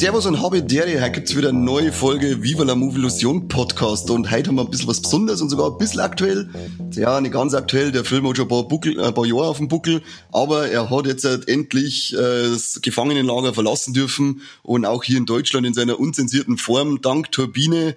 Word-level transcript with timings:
Servus 0.00 0.24
und 0.26 0.42
habe 0.42 0.62
Dere, 0.62 1.00
heute 1.00 1.10
gibt's 1.12 1.36
wieder 1.36 1.50
eine 1.50 1.58
neue 1.58 1.92
Folge 1.92 2.42
Viva 2.42 2.64
la 2.64 2.74
Movie 2.74 2.98
Illusion 2.98 3.46
Podcast 3.46 4.10
und 4.10 4.30
heute 4.30 4.48
haben 4.48 4.56
wir 4.56 4.62
ein 4.62 4.70
bisschen 4.70 4.88
was 4.88 5.00
Besonderes 5.00 5.40
und 5.40 5.50
sogar 5.50 5.70
ein 5.70 5.78
bisschen 5.78 6.00
aktuell. 6.00 6.48
Ja, 6.96 7.20
nicht 7.20 7.32
ganz 7.32 7.54
aktuell, 7.54 7.92
der 7.92 8.04
Film 8.04 8.28
hat 8.28 8.36
schon 8.36 8.46
ein 8.46 8.48
paar, 8.48 8.68
Buckel, 8.68 9.00
ein 9.00 9.14
paar 9.14 9.26
Jahre 9.26 9.48
auf 9.48 9.58
dem 9.58 9.68
Buckel, 9.68 10.02
aber 10.32 10.68
er 10.68 10.90
hat 10.90 11.06
jetzt 11.06 11.24
halt 11.24 11.48
endlich 11.48 12.12
äh, 12.14 12.50
das 12.50 12.80
Gefangenenlager 12.82 13.54
verlassen 13.54 13.94
dürfen 13.94 14.42
und 14.62 14.84
auch 14.84 15.02
hier 15.04 15.18
in 15.18 15.26
Deutschland 15.26 15.66
in 15.66 15.74
seiner 15.74 15.98
unzensierten 15.98 16.58
Form 16.58 17.00
dank 17.00 17.32
Turbine 17.32 17.96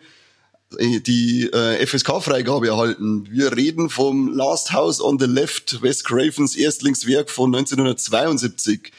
äh, 0.77 0.99
die 0.99 1.49
äh, 1.51 1.85
FSK-Freigabe 1.85 2.67
erhalten. 2.67 3.27
Wir 3.29 3.55
reden 3.55 3.89
vom 3.89 4.33
Last 4.33 4.71
House 4.73 5.01
on 5.01 5.19
the 5.19 5.25
Left, 5.25 5.81
Wes 5.81 6.03
Cravens 6.03 6.55
Erstlingswerk 6.55 7.29
von 7.29 7.53
1972. 7.53 8.91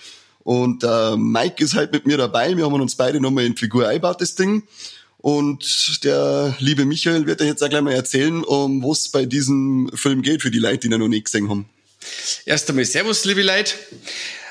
Und 0.42 0.84
äh, 0.84 1.16
Mike 1.16 1.64
ist 1.64 1.74
halt 1.74 1.92
mit 1.92 2.06
mir 2.06 2.18
dabei. 2.18 2.56
Wir 2.56 2.64
haben 2.64 2.74
uns 2.74 2.94
beide 2.94 3.20
nochmal 3.20 3.44
in 3.44 3.56
Figur 3.56 3.88
eingebaut, 3.88 4.20
das 4.20 4.34
Ding. 4.34 4.64
Und 5.24 6.04
der 6.04 6.54
liebe 6.58 6.84
Michael 6.84 7.24
wird 7.24 7.40
euch 7.40 7.46
jetzt 7.46 7.62
auch 7.62 7.70
gleich 7.70 7.80
mal 7.80 7.94
erzählen, 7.94 8.44
um 8.44 8.82
was 8.82 9.08
bei 9.08 9.24
diesem 9.24 9.90
Film 9.94 10.20
geht, 10.20 10.42
für 10.42 10.50
die 10.50 10.58
Leute, 10.58 10.80
die 10.80 10.88
ihn 10.88 11.00
noch 11.00 11.08
nicht 11.08 11.24
gesehen 11.24 11.48
haben. 11.48 11.66
Erst 12.44 12.68
einmal 12.68 12.84
Servus, 12.84 13.24
liebe 13.24 13.40
Leute. 13.40 13.72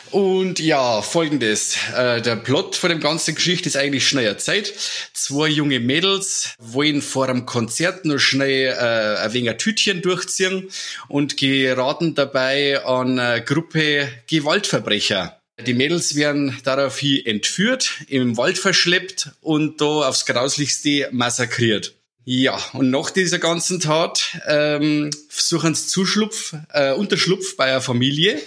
Und 0.09 0.59
ja, 0.59 1.03
folgendes. 1.03 1.77
Äh, 1.95 2.23
der 2.23 2.37
Plot 2.37 2.75
von 2.75 2.89
dem 2.89 2.99
ganzen 2.99 3.35
Geschichte 3.35 3.69
ist 3.69 3.77
eigentlich 3.77 4.07
schnell 4.07 4.35
Zeit. 4.37 4.73
Zwei 5.13 5.47
junge 5.47 5.79
Mädels 5.79 6.55
wollen 6.57 7.03
vor 7.03 7.29
einem 7.29 7.45
Konzert 7.45 8.05
nur 8.05 8.17
schnell 8.17 8.69
äh, 8.69 9.21
ein 9.21 9.33
wenig 9.33 9.51
ein 9.51 9.57
Tütchen 9.59 10.01
durchziehen 10.01 10.71
und 11.07 11.37
geraten 11.37 12.15
dabei 12.15 12.83
an 12.83 13.19
eine 13.19 13.43
Gruppe 13.43 14.09
Gewaltverbrecher. 14.25 15.39
Die 15.59 15.73
Mädels 15.75 16.15
werden 16.15 16.57
daraufhin 16.63 17.25
entführt, 17.25 18.01
im 18.07 18.37
Wald 18.37 18.57
verschleppt 18.57 19.31
und 19.41 19.79
da 19.81 19.85
aufs 19.85 20.25
Grauslichste 20.25 21.09
massakriert. 21.11 21.93
Ja, 22.25 22.57
und 22.71 22.89
nach 22.89 23.11
dieser 23.11 23.37
ganzen 23.37 23.81
Tat 23.81 24.37
ähm, 24.47 25.11
suchen 25.29 25.75
sie 25.75 25.87
Zuschlupf, 25.87 26.55
äh, 26.71 26.93
Unterschlupf 26.93 27.57
bei 27.57 27.65
einer 27.65 27.81
Familie. 27.81 28.41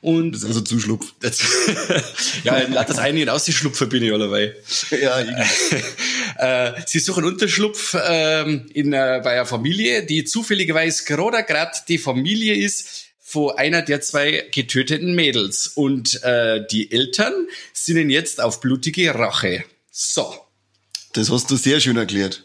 Und 0.00 0.32
das 0.32 0.42
ist 0.42 0.48
also 0.48 0.60
Zuschlupf. 0.62 1.06
Das, 1.20 1.40
ja, 2.44 2.60
das 2.66 2.98
eine 2.98 3.22
und 3.22 3.28
ausgeschlupfen 3.28 3.88
bin 3.88 4.02
ich 4.02 4.12
allerweil. 4.12 4.56
Ja, 5.00 5.20
äh, 6.38 6.82
Sie 6.86 6.98
suchen 6.98 7.24
Unterschlupf 7.24 7.96
ähm, 8.04 8.66
in, 8.74 8.92
äh, 8.92 9.20
bei 9.22 9.32
einer 9.32 9.46
Familie, 9.46 10.04
die 10.04 10.24
zufälligerweise 10.24 11.04
gerade 11.04 11.44
gerade 11.44 11.72
die 11.86 11.98
Familie 11.98 12.56
ist, 12.56 12.99
von 13.30 13.56
einer 13.56 13.82
der 13.82 14.00
zwei 14.00 14.48
getöteten 14.52 15.14
Mädels. 15.14 15.68
Und 15.68 16.20
äh, 16.24 16.66
die 16.68 16.90
Eltern 16.90 17.32
sind 17.72 18.10
jetzt 18.10 18.40
auf 18.40 18.60
blutige 18.60 19.14
Rache. 19.14 19.64
So. 19.92 20.34
Das 21.12 21.30
hast 21.30 21.48
du 21.50 21.56
sehr 21.56 21.78
schön 21.80 21.96
erklärt. 21.96 22.44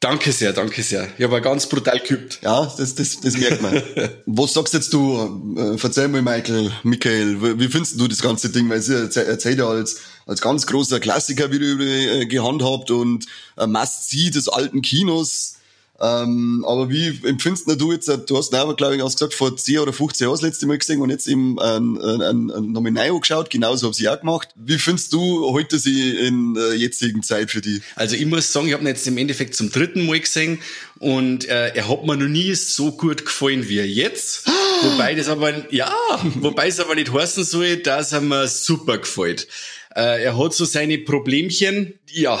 Danke 0.00 0.32
sehr, 0.32 0.52
danke 0.52 0.82
sehr. 0.82 1.08
Ich 1.16 1.24
habe 1.24 1.40
ganz 1.40 1.68
brutal 1.68 2.00
geübt. 2.00 2.40
Ja, 2.42 2.70
das, 2.76 2.96
das, 2.96 3.20
das 3.20 3.38
merkt 3.38 3.62
man. 3.62 3.80
Was 4.26 4.52
sagst 4.52 4.74
jetzt 4.74 4.92
du? 4.92 5.54
Äh, 5.56 5.78
verzeih 5.78 6.08
mal, 6.08 6.20
Michael, 6.20 6.72
Michael, 6.82 7.58
wie 7.58 7.68
findest 7.68 7.98
du 7.98 8.08
das 8.08 8.20
ganze 8.20 8.50
Ding? 8.50 8.68
Weil 8.68 8.82
sie 8.82 8.94
erzählt 8.94 9.58
ja 9.58 9.68
als, 9.68 10.00
als 10.26 10.40
ganz 10.40 10.66
großer 10.66 10.98
Klassiker 11.00 11.52
wieder 11.52 11.80
äh, 11.80 12.26
gehandhabt 12.26 12.90
und 12.90 13.24
ein 13.56 13.70
Must-See 13.70 14.30
des 14.30 14.48
alten 14.48 14.82
Kinos. 14.82 15.53
Ähm, 16.00 16.64
aber 16.66 16.90
wie 16.90 17.20
empfindest 17.24 17.68
du 17.80 17.92
jetzt, 17.92 18.08
du 18.08 18.36
hast 18.36 18.52
aber, 18.52 18.74
glaube 18.74 18.96
ich, 18.96 19.02
auch 19.02 19.12
gesagt, 19.12 19.32
vor 19.32 19.56
10 19.56 19.78
oder 19.78 19.92
15 19.92 20.24
Jahren 20.24 20.34
das 20.34 20.42
letzte 20.42 20.66
Mal 20.66 20.78
gesehen 20.78 21.00
und 21.00 21.10
jetzt 21.10 21.28
eben 21.28 21.58
ein, 21.60 21.96
ein, 22.00 22.50
ein 22.50 22.72
Nominal 22.72 23.10
angeschaut, 23.10 23.48
genauso 23.48 23.86
habe 23.86 23.96
ich 23.98 24.08
auch 24.08 24.18
gemacht. 24.18 24.48
Wie 24.56 24.78
findest 24.78 25.12
du 25.12 25.50
heute 25.52 25.78
sie 25.78 26.10
in 26.10 26.54
der 26.54 26.76
jetzigen 26.76 27.22
Zeit 27.22 27.52
für 27.52 27.60
die? 27.60 27.80
Also 27.94 28.16
ich 28.16 28.26
muss 28.26 28.52
sagen, 28.52 28.66
ich 28.66 28.72
habe 28.72 28.82
ihn 28.82 28.88
jetzt 28.88 29.06
im 29.06 29.18
Endeffekt 29.18 29.54
zum 29.54 29.70
dritten 29.70 30.06
Mal 30.06 30.18
gesehen 30.18 30.58
und 30.98 31.48
äh, 31.48 31.68
er 31.68 31.88
hat 31.88 32.04
mir 32.04 32.16
noch 32.16 32.28
nie 32.28 32.54
so 32.54 32.90
gut 32.92 33.24
gefallen 33.24 33.68
wie 33.68 33.80
jetzt. 33.80 34.46
wobei 34.82 35.14
das 35.14 35.28
aber, 35.28 35.72
ja, 35.72 35.94
wobei 36.34 36.68
es 36.68 36.80
aber 36.80 36.96
nicht 36.96 37.12
heißen 37.12 37.44
soll, 37.44 37.76
dass 37.76 38.12
er 38.12 38.20
mir 38.20 38.48
super 38.48 38.98
gefällt. 38.98 39.46
Äh, 39.94 40.24
er 40.24 40.36
hat 40.36 40.54
so 40.54 40.64
seine 40.64 40.98
Problemchen, 40.98 41.94
ja, 42.10 42.40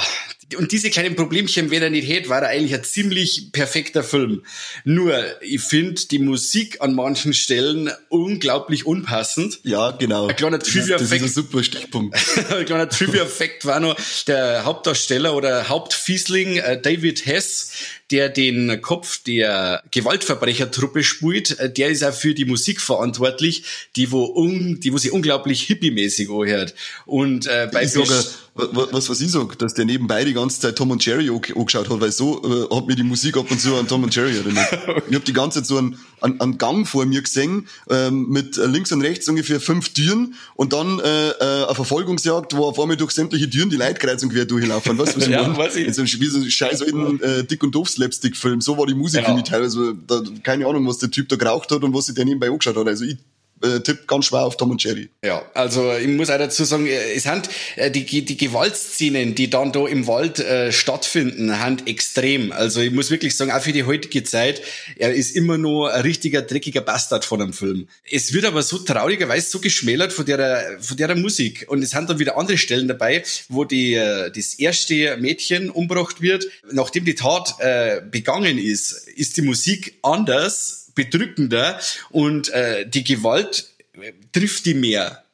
und 0.56 0.72
diese 0.72 0.90
kleinen 0.90 1.16
Problemchen, 1.16 1.70
wenn 1.70 1.82
er 1.82 1.90
nicht 1.90 2.08
hätte, 2.08 2.28
war 2.28 2.42
er 2.42 2.48
eigentlich 2.48 2.74
ein 2.74 2.84
ziemlich 2.84 3.50
perfekter 3.52 4.02
Film. 4.02 4.42
Nur, 4.84 5.14
ich 5.42 5.60
finde 5.60 6.00
die 6.10 6.18
Musik 6.18 6.80
an 6.80 6.94
manchen 6.94 7.34
Stellen 7.34 7.90
unglaublich 8.08 8.86
unpassend. 8.86 9.60
Ja, 9.62 9.92
genau. 9.92 10.28
Ein 10.28 10.36
kleiner 10.36 10.58
Trivia-Effekt. 10.58 11.00
Das 11.00 11.12
ist 11.12 11.38
ein 11.38 11.44
super 11.44 11.62
Stichpunkt. 11.62 12.16
ein 12.50 12.64
kleiner 12.64 12.88
Trivia-Effekt 12.88 13.64
war 13.64 13.80
noch 13.80 13.96
der 14.26 14.64
Hauptdarsteller 14.64 15.34
oder 15.34 15.68
Hauptfiesling 15.68 16.56
äh, 16.56 16.80
David 16.80 17.26
Hess, 17.26 17.72
der 18.10 18.28
den 18.28 18.80
Kopf 18.82 19.22
der 19.22 19.82
Gewaltverbrechertruppe 19.90 21.02
spielt, 21.02 21.58
äh, 21.58 21.72
der 21.72 21.88
ist 21.88 22.04
auch 22.04 22.12
für 22.12 22.34
die 22.34 22.44
Musik 22.44 22.80
verantwortlich, 22.80 23.64
die 23.96 24.10
wo, 24.12 24.24
un, 24.24 24.80
die 24.80 24.92
wo 24.92 24.98
sie 24.98 25.10
unglaublich 25.10 25.62
hippie-mäßig 25.62 26.28
anhört. 26.30 26.74
Und 27.06 27.46
äh, 27.46 27.68
bei 27.72 27.86
sogar, 27.86 28.22
was, 28.54 29.08
was 29.08 29.20
ich 29.20 29.30
sag, 29.30 29.58
dass 29.58 29.74
der 29.74 29.84
nebenbei 29.84 30.24
die 30.24 30.34
ganze 30.34 30.60
Zeit 30.60 30.76
Tom 30.76 30.90
und 30.90 31.04
Jerry 31.04 31.30
angeschaut 31.30 31.88
hat, 31.88 32.00
weil 32.00 32.12
so 32.12 32.42
äh, 32.44 32.74
hat 32.74 32.86
mir 32.86 32.94
die 32.94 33.02
Musik 33.02 33.36
ab 33.36 33.50
und 33.50 33.60
zu 33.60 33.74
an 33.74 33.88
Tom 33.88 34.04
und 34.04 34.14
Jerry 34.14 34.36
erinnert. 34.36 34.70
ich 35.08 35.14
habe 35.14 35.24
die 35.24 35.32
ganze 35.32 35.60
Zeit 35.60 35.66
so 35.66 35.78
einen, 35.78 35.98
einen, 36.24 36.40
einen 36.40 36.58
Gang 36.58 36.86
vor 36.86 37.06
mir 37.06 37.22
gesehen, 37.22 37.68
ähm, 37.88 38.28
mit 38.28 38.56
links 38.56 38.90
und 38.92 39.02
rechts 39.02 39.28
ungefähr 39.28 39.60
fünf 39.60 39.92
Türen 39.92 40.34
und 40.54 40.72
dann 40.72 40.98
äh, 41.00 41.28
äh, 41.28 41.64
eine 41.64 41.74
Verfolgungsjagd, 41.74 42.56
wo 42.56 42.64
auf 42.64 42.80
einmal 42.80 42.96
durch 42.96 43.12
sämtliche 43.12 43.48
Türen 43.48 43.70
die 43.70 43.76
Leute 43.76 43.94
kreuz 43.94 44.22
und 44.22 44.30
quer 44.30 44.44
durchlaufen. 44.44 44.98
Was, 44.98 45.16
was 45.16 45.28
ja, 45.28 45.56
weiß 45.56 45.76
ich. 45.76 45.94
So, 45.94 46.02
wie 46.02 46.26
so 46.26 46.38
ein 46.38 46.50
scheiß 46.50 46.82
alten 46.82 47.20
äh, 47.20 47.44
Dick 47.44 47.62
und 47.62 47.74
Doof 47.74 47.88
Slapstick-Film. 47.88 48.60
So 48.60 48.76
war 48.78 48.86
die 48.86 48.94
Musik 48.94 49.20
genau. 49.20 49.34
für 49.34 49.40
mich 49.40 49.48
teilweise. 49.48 49.94
Da, 50.06 50.22
keine 50.42 50.66
Ahnung, 50.66 50.86
was 50.88 50.98
der 50.98 51.10
Typ 51.10 51.28
da 51.28 51.36
geraucht 51.36 51.70
hat 51.70 51.82
und 51.82 51.94
was 51.94 52.06
sich 52.06 52.14
der 52.14 52.24
nebenbei 52.24 52.48
angeschaut 52.48 52.76
hat. 52.76 52.86
Also 52.86 53.04
ich 53.04 53.18
äh, 53.64 53.80
Tipp 53.80 54.06
ganz 54.06 54.26
schwer 54.26 54.40
auf 54.40 54.56
Tom 54.56 54.70
und 54.70 54.82
Jerry. 54.82 55.08
Ja, 55.24 55.42
also 55.54 55.92
ich 55.92 56.08
muss 56.08 56.30
auch 56.30 56.38
dazu 56.38 56.64
sagen, 56.64 56.86
äh, 56.86 57.14
es 57.14 57.24
sind 57.24 57.48
äh, 57.76 57.90
die, 57.90 58.24
die 58.24 58.36
Gewaltszenen, 58.36 59.34
die 59.34 59.50
dann 59.50 59.72
da 59.72 59.86
im 59.86 60.06
Wald 60.06 60.38
äh, 60.40 60.72
stattfinden, 60.72 61.54
sind 61.54 61.88
extrem. 61.88 62.52
Also 62.52 62.80
ich 62.80 62.92
muss 62.92 63.10
wirklich 63.10 63.36
sagen, 63.36 63.50
auch 63.50 63.62
für 63.62 63.72
die 63.72 63.84
heutige 63.84 64.24
Zeit, 64.24 64.62
er 64.96 65.14
ist 65.14 65.34
immer 65.34 65.58
nur 65.58 65.92
ein 65.92 66.02
richtiger 66.02 66.42
dreckiger 66.42 66.80
Bastard 66.80 67.24
von 67.24 67.40
einem 67.40 67.52
Film. 67.52 67.88
Es 68.10 68.32
wird 68.32 68.44
aber 68.44 68.62
so 68.62 68.78
traurigerweise 68.78 69.50
so 69.50 69.60
geschmälert 69.60 70.12
von 70.12 70.26
der, 70.26 70.78
von 70.80 70.96
der 70.96 71.14
Musik. 71.16 71.66
Und 71.68 71.82
es 71.82 71.90
sind 71.90 72.08
dann 72.10 72.18
wieder 72.18 72.36
andere 72.36 72.58
Stellen 72.58 72.88
dabei, 72.88 73.24
wo 73.48 73.64
die, 73.64 73.94
das 73.94 74.54
erste 74.54 75.16
Mädchen 75.16 75.70
umgebracht 75.70 76.20
wird. 76.20 76.46
Nachdem 76.70 77.04
die 77.04 77.14
Tat 77.14 77.54
äh, 77.58 78.02
begangen 78.10 78.58
ist, 78.58 79.08
ist 79.08 79.36
die 79.36 79.42
Musik 79.42 79.98
anders 80.02 80.83
bedrückender 80.94 81.80
und 82.10 82.48
äh, 82.50 82.88
die 82.88 83.04
Gewalt 83.04 83.68
äh, 83.92 84.12
trifft 84.32 84.66
die 84.66 84.74
mehr. 84.74 85.24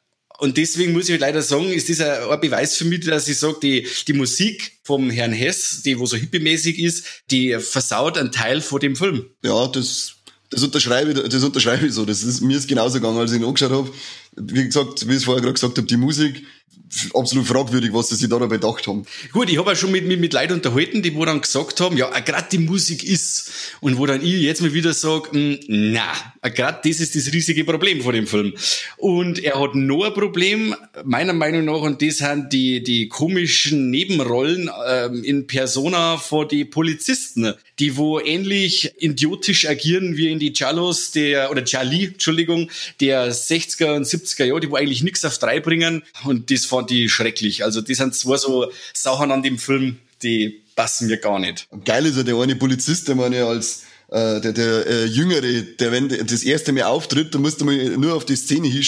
Und 0.41 0.57
deswegen 0.57 0.93
muss 0.93 1.07
ich 1.07 1.19
leider 1.19 1.43
sagen, 1.43 1.71
ist 1.71 1.87
das 1.87 1.99
ein, 2.01 2.39
Beweis 2.41 2.75
für 2.75 2.85
mich, 2.85 3.01
dass 3.01 3.27
ich 3.27 3.37
sage, 3.37 3.57
die, 3.61 3.87
die 4.07 4.13
Musik 4.13 4.79
vom 4.83 5.11
Herrn 5.11 5.33
Hess, 5.33 5.83
die 5.83 5.99
wo 5.99 6.07
so 6.07 6.17
hippiemäßig 6.17 6.79
ist, 6.79 7.05
die 7.29 7.59
versaut 7.59 8.17
einen 8.17 8.31
Teil 8.31 8.61
von 8.61 8.79
dem 8.79 8.95
Film. 8.95 9.27
Ja, 9.43 9.67
das, 9.67 10.13
das 10.49 10.63
unterschreibe, 10.63 11.13
das 11.13 11.43
unterschreibe 11.43 11.85
ich 11.85 11.93
so. 11.93 12.05
Das 12.05 12.23
ist, 12.23 12.41
mir 12.41 12.57
ist 12.57 12.67
genauso 12.67 12.95
gegangen, 12.95 13.19
als 13.19 13.31
ich 13.31 13.39
ihn 13.39 13.45
angeschaut 13.45 13.71
habe. 13.71 13.93
Wie 14.35 14.65
gesagt, 14.65 15.07
wie 15.07 15.11
ich 15.11 15.17
es 15.17 15.25
vorher 15.25 15.43
gerade 15.43 15.53
gesagt 15.53 15.77
habe, 15.77 15.85
die 15.85 15.97
Musik, 15.97 16.43
absolut 17.13 17.47
fragwürdig, 17.47 17.93
was 17.93 18.09
sie 18.09 18.27
da 18.27 18.37
dabei 18.37 18.55
gedacht 18.55 18.85
haben. 18.87 19.05
Gut, 19.31 19.49
ich 19.49 19.57
habe 19.57 19.71
auch 19.71 19.75
schon 19.75 19.91
mit, 19.91 20.05
mit, 20.05 20.19
mit 20.19 20.33
Leuten 20.33 20.53
unterhalten, 20.53 21.01
die 21.01 21.15
wo 21.15 21.25
dann 21.25 21.41
gesagt 21.41 21.79
haben, 21.79 21.97
ja, 21.97 22.07
gerade 22.19 22.47
die 22.51 22.57
Musik 22.57 23.03
ist. 23.03 23.51
Und 23.79 23.97
wo 23.97 24.05
dann 24.05 24.21
ich 24.21 24.41
jetzt 24.41 24.61
mal 24.61 24.73
wieder 24.73 24.93
sage, 24.93 25.31
hm, 25.31 25.59
na, 25.67 26.11
gerade 26.41 26.79
das 26.83 26.99
ist 26.99 27.15
das 27.15 27.31
riesige 27.33 27.63
Problem 27.63 28.01
von 28.01 28.13
dem 28.13 28.27
Film. 28.27 28.53
Und 28.97 29.39
er 29.39 29.59
hat 29.59 29.75
noch 29.75 30.03
ein 30.03 30.13
Problem, 30.13 30.75
meiner 31.03 31.33
Meinung 31.33 31.65
nach, 31.65 31.81
und 31.81 32.01
das 32.01 32.17
sind 32.17 32.51
die, 32.51 32.83
die 32.83 33.07
komischen 33.07 33.89
Nebenrollen 33.89 34.69
ähm, 34.87 35.23
in 35.23 35.47
Persona 35.47 36.17
vor 36.17 36.47
die 36.47 36.65
Polizisten, 36.65 37.53
die 37.79 37.95
wo 37.97 38.19
ähnlich 38.19 38.93
idiotisch 38.99 39.67
agieren 39.67 40.17
wie 40.17 40.31
in 40.31 40.39
die 40.39 40.53
Jallos 40.53 41.11
der, 41.11 41.51
oder 41.51 41.63
Jali, 41.65 42.05
Entschuldigung, 42.05 42.69
der 42.99 43.33
60er 43.33 43.95
und 43.95 44.05
70er 44.05 44.45
Jahre, 44.45 44.59
die 44.59 44.69
wo 44.69 44.75
eigentlich 44.75 45.03
nichts 45.03 45.25
auf 45.25 45.37
drei 45.37 45.59
bringen. 45.59 46.03
Und 46.25 46.51
das 46.51 46.60
fand 46.65 46.91
ich 46.91 47.11
schrecklich. 47.11 47.63
Also 47.63 47.81
die 47.81 47.95
sind 47.95 48.15
zwar 48.15 48.37
so 48.37 48.71
Sachen 48.93 49.31
an 49.31 49.43
dem 49.43 49.57
Film, 49.57 49.99
die 50.23 50.61
passen 50.75 51.07
mir 51.07 51.17
gar 51.17 51.39
nicht. 51.39 51.67
Geil 51.85 52.05
ist 52.05 52.17
ja 52.17 52.23
der 52.23 52.35
eine 52.35 52.55
Polizist, 52.55 53.07
der 53.07 53.15
ja 53.15 53.47
als 53.47 53.83
äh, 54.11 54.41
der, 54.41 54.51
der 54.51 54.87
äh, 54.87 55.05
Jüngere, 55.05 55.61
der 55.79 55.93
wenn 55.93 56.09
das 56.09 56.43
erste 56.43 56.73
Mal 56.73 56.83
auftritt, 56.83 57.33
dann 57.33 57.41
musst 57.41 57.61
du 57.61 57.65
mal 57.65 57.77
nur 57.97 58.13
auf 58.13 58.25
die 58.25 58.35
Szene 58.35 58.67
hin, 58.67 58.83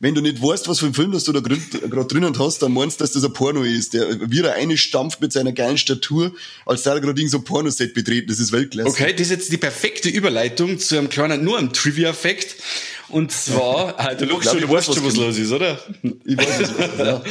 Wenn 0.00 0.16
du 0.16 0.20
nicht 0.20 0.42
weißt, 0.42 0.66
was 0.66 0.80
für 0.80 0.86
einen 0.86 0.94
Film 0.94 1.12
das 1.12 1.22
du 1.22 1.32
da 1.32 1.38
gerade 1.38 2.06
drinnen 2.08 2.36
hast, 2.36 2.60
dann 2.60 2.72
meinst 2.72 2.98
du, 2.98 3.04
dass 3.04 3.12
das 3.12 3.24
ein 3.24 3.32
Porno 3.32 3.62
ist. 3.62 3.94
Der, 3.94 4.18
wie 4.28 4.40
er 4.40 4.54
eine 4.54 4.76
stampft 4.76 5.20
mit 5.20 5.32
seiner 5.32 5.52
geilen 5.52 5.78
Statur, 5.78 6.32
als 6.66 6.82
der 6.82 6.98
gerade 6.98 7.28
so 7.28 7.38
ein 7.38 7.44
Pornoset 7.44 7.94
betreten. 7.94 8.26
Das 8.26 8.40
ist 8.40 8.50
Weltklasse. 8.50 8.88
Okay, 8.88 9.12
das 9.12 9.28
ist 9.28 9.30
jetzt 9.30 9.52
die 9.52 9.58
perfekte 9.58 10.08
Überleitung 10.08 10.80
zu 10.80 10.98
einem 10.98 11.08
kleinen, 11.08 11.44
nur 11.44 11.58
einem 11.58 11.72
Trivia-Fact. 11.72 12.56
Und 13.12 13.30
zwar, 13.30 13.94
ah, 13.98 14.14
du 14.18 14.26
schon, 14.40 14.60
du 14.60 14.68
weißt 14.70 14.94
schon, 14.94 15.04
was 15.04 15.16
los 15.16 15.38
ist, 15.38 15.52
oder? 15.52 15.78
Ich 16.24 16.36
weiß 16.36 16.60
es, 16.60 16.72
ja. 16.98 17.22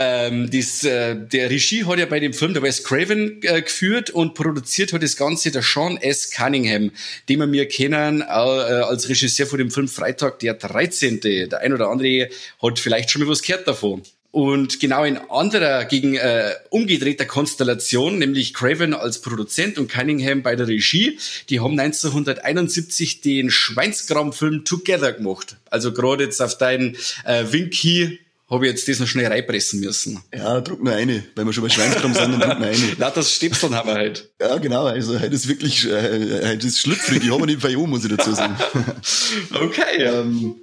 ähm, 0.26 0.50
das, 0.50 0.82
äh, 0.82 1.14
der 1.16 1.48
Regie 1.48 1.84
hat 1.84 1.98
ja 1.98 2.06
bei 2.06 2.18
dem 2.18 2.32
Film 2.32 2.54
der 2.54 2.62
Wes 2.62 2.82
Craven 2.82 3.40
äh, 3.42 3.62
geführt 3.62 4.10
und 4.10 4.34
produziert 4.34 4.92
hat 4.92 5.02
das 5.02 5.16
Ganze 5.16 5.52
der 5.52 5.62
Sean 5.62 5.96
S. 5.96 6.32
Cunningham, 6.32 6.90
den 7.28 7.38
wir 7.38 7.46
mir 7.46 7.68
kennen 7.68 8.20
äh, 8.20 8.24
als 8.24 9.08
Regisseur 9.08 9.46
von 9.46 9.58
dem 9.58 9.70
Film 9.70 9.86
Freitag 9.86 10.40
der 10.40 10.54
13. 10.54 11.20
Der 11.20 11.60
ein 11.60 11.72
oder 11.72 11.88
andere 11.88 12.28
hat 12.60 12.78
vielleicht 12.80 13.10
schon 13.10 13.22
mal 13.22 13.30
was 13.30 13.42
gehört 13.42 13.68
davon. 13.68 14.02
Und 14.32 14.80
genau 14.80 15.04
in 15.04 15.18
anderer, 15.18 15.84
gegen 15.84 16.14
äh, 16.14 16.54
umgedrehter 16.70 17.26
Konstellation, 17.26 18.18
nämlich 18.18 18.54
Craven 18.54 18.94
als 18.94 19.20
Produzent 19.20 19.78
und 19.78 19.92
Cunningham 19.92 20.42
bei 20.42 20.56
der 20.56 20.68
Regie, 20.68 21.18
die 21.50 21.60
haben 21.60 21.78
1971 21.78 23.20
den 23.20 23.50
Schweinsgram-Film 23.50 24.64
Together 24.64 25.12
gemacht. 25.12 25.56
Also 25.68 25.92
gerade 25.92 26.24
jetzt 26.24 26.40
auf 26.40 26.56
deinen 26.56 26.96
äh, 27.26 27.44
Winky 27.50 28.20
habe 28.48 28.66
ich 28.66 28.72
jetzt 28.72 28.88
das 28.88 29.00
noch 29.00 29.06
schnell 29.06 29.26
reinpressen 29.26 29.80
müssen. 29.80 30.22
Ja, 30.34 30.62
druck 30.62 30.82
nur 30.82 30.94
eine, 30.94 31.24
weil 31.34 31.44
wir 31.44 31.52
schon 31.52 31.64
bei 31.64 31.70
Schweinskram 31.70 32.14
sind, 32.14 32.32
dann 32.32 32.40
druck 32.40 32.58
nur 32.58 32.68
eine. 32.68 32.78
Na, 32.98 33.10
das 33.10 33.34
Stäbseln 33.34 33.74
haben 33.74 33.88
wir 33.90 33.94
halt. 33.94 34.30
Ja, 34.40 34.56
genau, 34.56 34.86
also 34.86 35.20
heute 35.20 35.34
ist 35.34 35.46
wirklich, 35.46 35.86
äh, 35.86 36.48
heute 36.48 36.66
ist 36.66 36.78
schlüpfrig, 36.78 37.22
ich 37.22 37.30
habe 37.30 37.44
nicht 37.44 37.60
bei 37.60 37.76
muss 37.76 38.04
ich 38.04 38.16
dazu 38.16 38.32
sagen. 38.32 38.56
okay. 39.54 40.04
Ähm, 40.04 40.54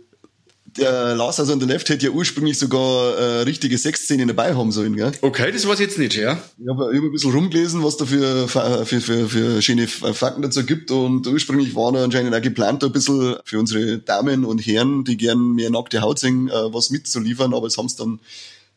der 0.80 1.16
Last 1.16 1.40
House 1.40 1.50
on 1.50 1.60
the 1.60 1.66
Left 1.66 1.90
hätte 1.90 2.08
ja 2.08 2.12
ursprünglich 2.12 2.58
sogar 2.58 3.18
äh, 3.18 3.42
richtige 3.42 3.78
Sexszenen 3.78 4.28
dabei 4.28 4.56
haben 4.56 4.72
sollen, 4.72 4.96
gell? 4.96 5.12
Okay, 5.22 5.52
das 5.52 5.68
weiß 5.68 5.80
ich 5.80 5.88
jetzt 5.88 5.98
nicht, 5.98 6.16
ja. 6.16 6.42
Ich 6.58 6.68
habe 6.70 6.90
ein 6.90 7.12
bisschen 7.12 7.32
rumgelesen, 7.32 7.84
was 7.84 7.98
da 7.98 8.06
für, 8.06 8.48
für, 8.48 8.86
für, 8.86 9.30
für 9.30 9.62
schöne 9.62 9.88
Fakten 9.88 10.42
dazu 10.42 10.66
gibt 10.66 10.92
und 10.92 11.28
ursprünglich 11.28 11.76
war 11.76 11.92
da 11.92 12.04
anscheinend 12.04 12.34
auch 12.34 12.42
geplant, 12.42 12.84
ein 12.84 12.92
bisschen 12.92 13.36
für 13.44 13.60
unsere 13.60 14.00
Damen 14.00 14.46
und 14.46 14.60
Herren, 14.60 15.04
die 15.04 15.18
gern 15.18 15.54
mehr 15.54 15.70
nackte 15.70 16.02
Haut 16.02 16.20
sehen, 16.20 16.50
äh, 16.50 16.74
was 16.74 16.90
mitzuliefern, 16.90 17.54
aber 17.54 17.68
es 17.68 17.78
haben 17.78 17.88
es 17.88 17.96
dann 17.96 18.20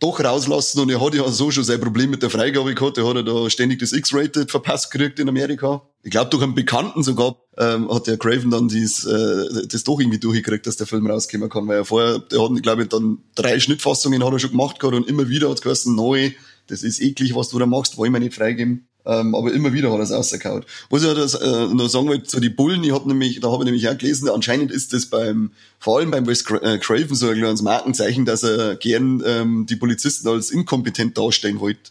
doch 0.03 0.19
rauslassen 0.23 0.81
und 0.81 0.91
er 0.91 1.01
hat 1.01 1.15
ja 1.15 1.29
so 1.29 1.51
schon 1.51 1.65
sein 1.65 1.81
Problem 1.81 2.11
mit 2.11 2.23
der 2.23 2.31
Freigabe 2.31 2.75
gehabt. 2.75 2.99
Er 2.99 3.07
hat 3.07 3.17
ja 3.17 3.23
da 3.23 3.49
ständig 3.49 3.79
das 3.79 3.93
X-Rated 3.93 4.51
verpasst 4.51 4.91
gekriegt 4.91 5.19
in 5.21 5.29
Amerika. 5.29 5.83
Ich 6.03 6.11
glaube, 6.11 6.31
durch 6.31 6.43
einen 6.43 6.55
Bekannten 6.55 7.05
sogar 7.05 7.37
ähm, 7.57 7.89
hat 7.93 8.09
der 8.09 8.19
Craven 8.19 8.51
dann 8.51 8.69
dies, 8.69 9.05
äh, 9.05 9.67
das 9.69 9.85
doch 9.85 10.01
irgendwie 10.01 10.19
durchgekriegt, 10.19 10.67
dass 10.67 10.77
der 10.77 10.89
Film 10.89 11.07
rauskommen 11.07 11.49
kann. 11.49 11.69
Weil 11.69 11.79
er 11.79 11.85
vorher, 11.85 12.19
der 12.19 12.43
hat, 12.43 12.63
glaube 12.63 12.83
ich, 12.83 12.89
dann 12.89 13.19
drei 13.37 13.61
Schnittfassungen 13.61 14.25
hat 14.25 14.33
er 14.33 14.39
schon 14.41 14.51
gemacht 14.51 14.81
gehabt 14.81 14.97
und 14.97 15.09
immer 15.09 15.29
wieder 15.29 15.49
hat 15.49 15.59
es 15.59 15.63
geheißen, 15.63 15.95
neu, 15.95 16.33
das 16.67 16.83
ist 16.83 17.01
eklig, 17.01 17.35
was 17.35 17.49
du 17.51 17.59
da 17.59 17.67
machst, 17.67 17.97
wollen 17.97 18.13
wir 18.13 18.21
nicht 18.21 18.35
freigeben. 18.35 18.89
Ähm, 19.05 19.35
aber 19.35 19.53
immer 19.53 19.73
wieder 19.73 19.91
hat 19.91 19.99
er 19.99 20.05
es 20.05 20.13
rausgekaut. 20.13 20.65
Was 20.91 21.03
ich 21.03 21.13
das, 21.15 21.35
äh, 21.35 21.67
noch 21.67 21.89
sagen 21.89 22.09
wollte, 22.09 22.31
so 22.31 22.39
die 22.39 22.49
Bullen, 22.49 22.85
ich 22.85 22.93
hab 22.93 23.05
nämlich, 23.07 23.41
da 23.41 23.51
habe 23.51 23.65
ich 23.65 23.67
nämlich 23.67 23.89
auch 23.89 23.99
gelesen, 23.99 24.29
anscheinend 24.29 24.71
ist 24.71 24.93
das 24.93 25.07
beim, 25.07 25.51
vor 25.81 25.99
allem 25.99 26.11
beim 26.13 26.27
Wes 26.27 26.45
äh, 26.51 26.79
Craven 26.79 27.17
so 27.17 27.29
ein 27.29 27.39
kleines 27.39 27.63
Markenzeichen, 27.63 28.25
dass 28.25 28.45
er 28.45 28.77
gern 28.77 29.23
ähm, 29.27 29.67
die 29.69 29.77
Polizisten 29.77 30.29
als 30.29 30.51
inkompetent 30.51 31.19
darstellen 31.19 31.59
wollte. 31.59 31.91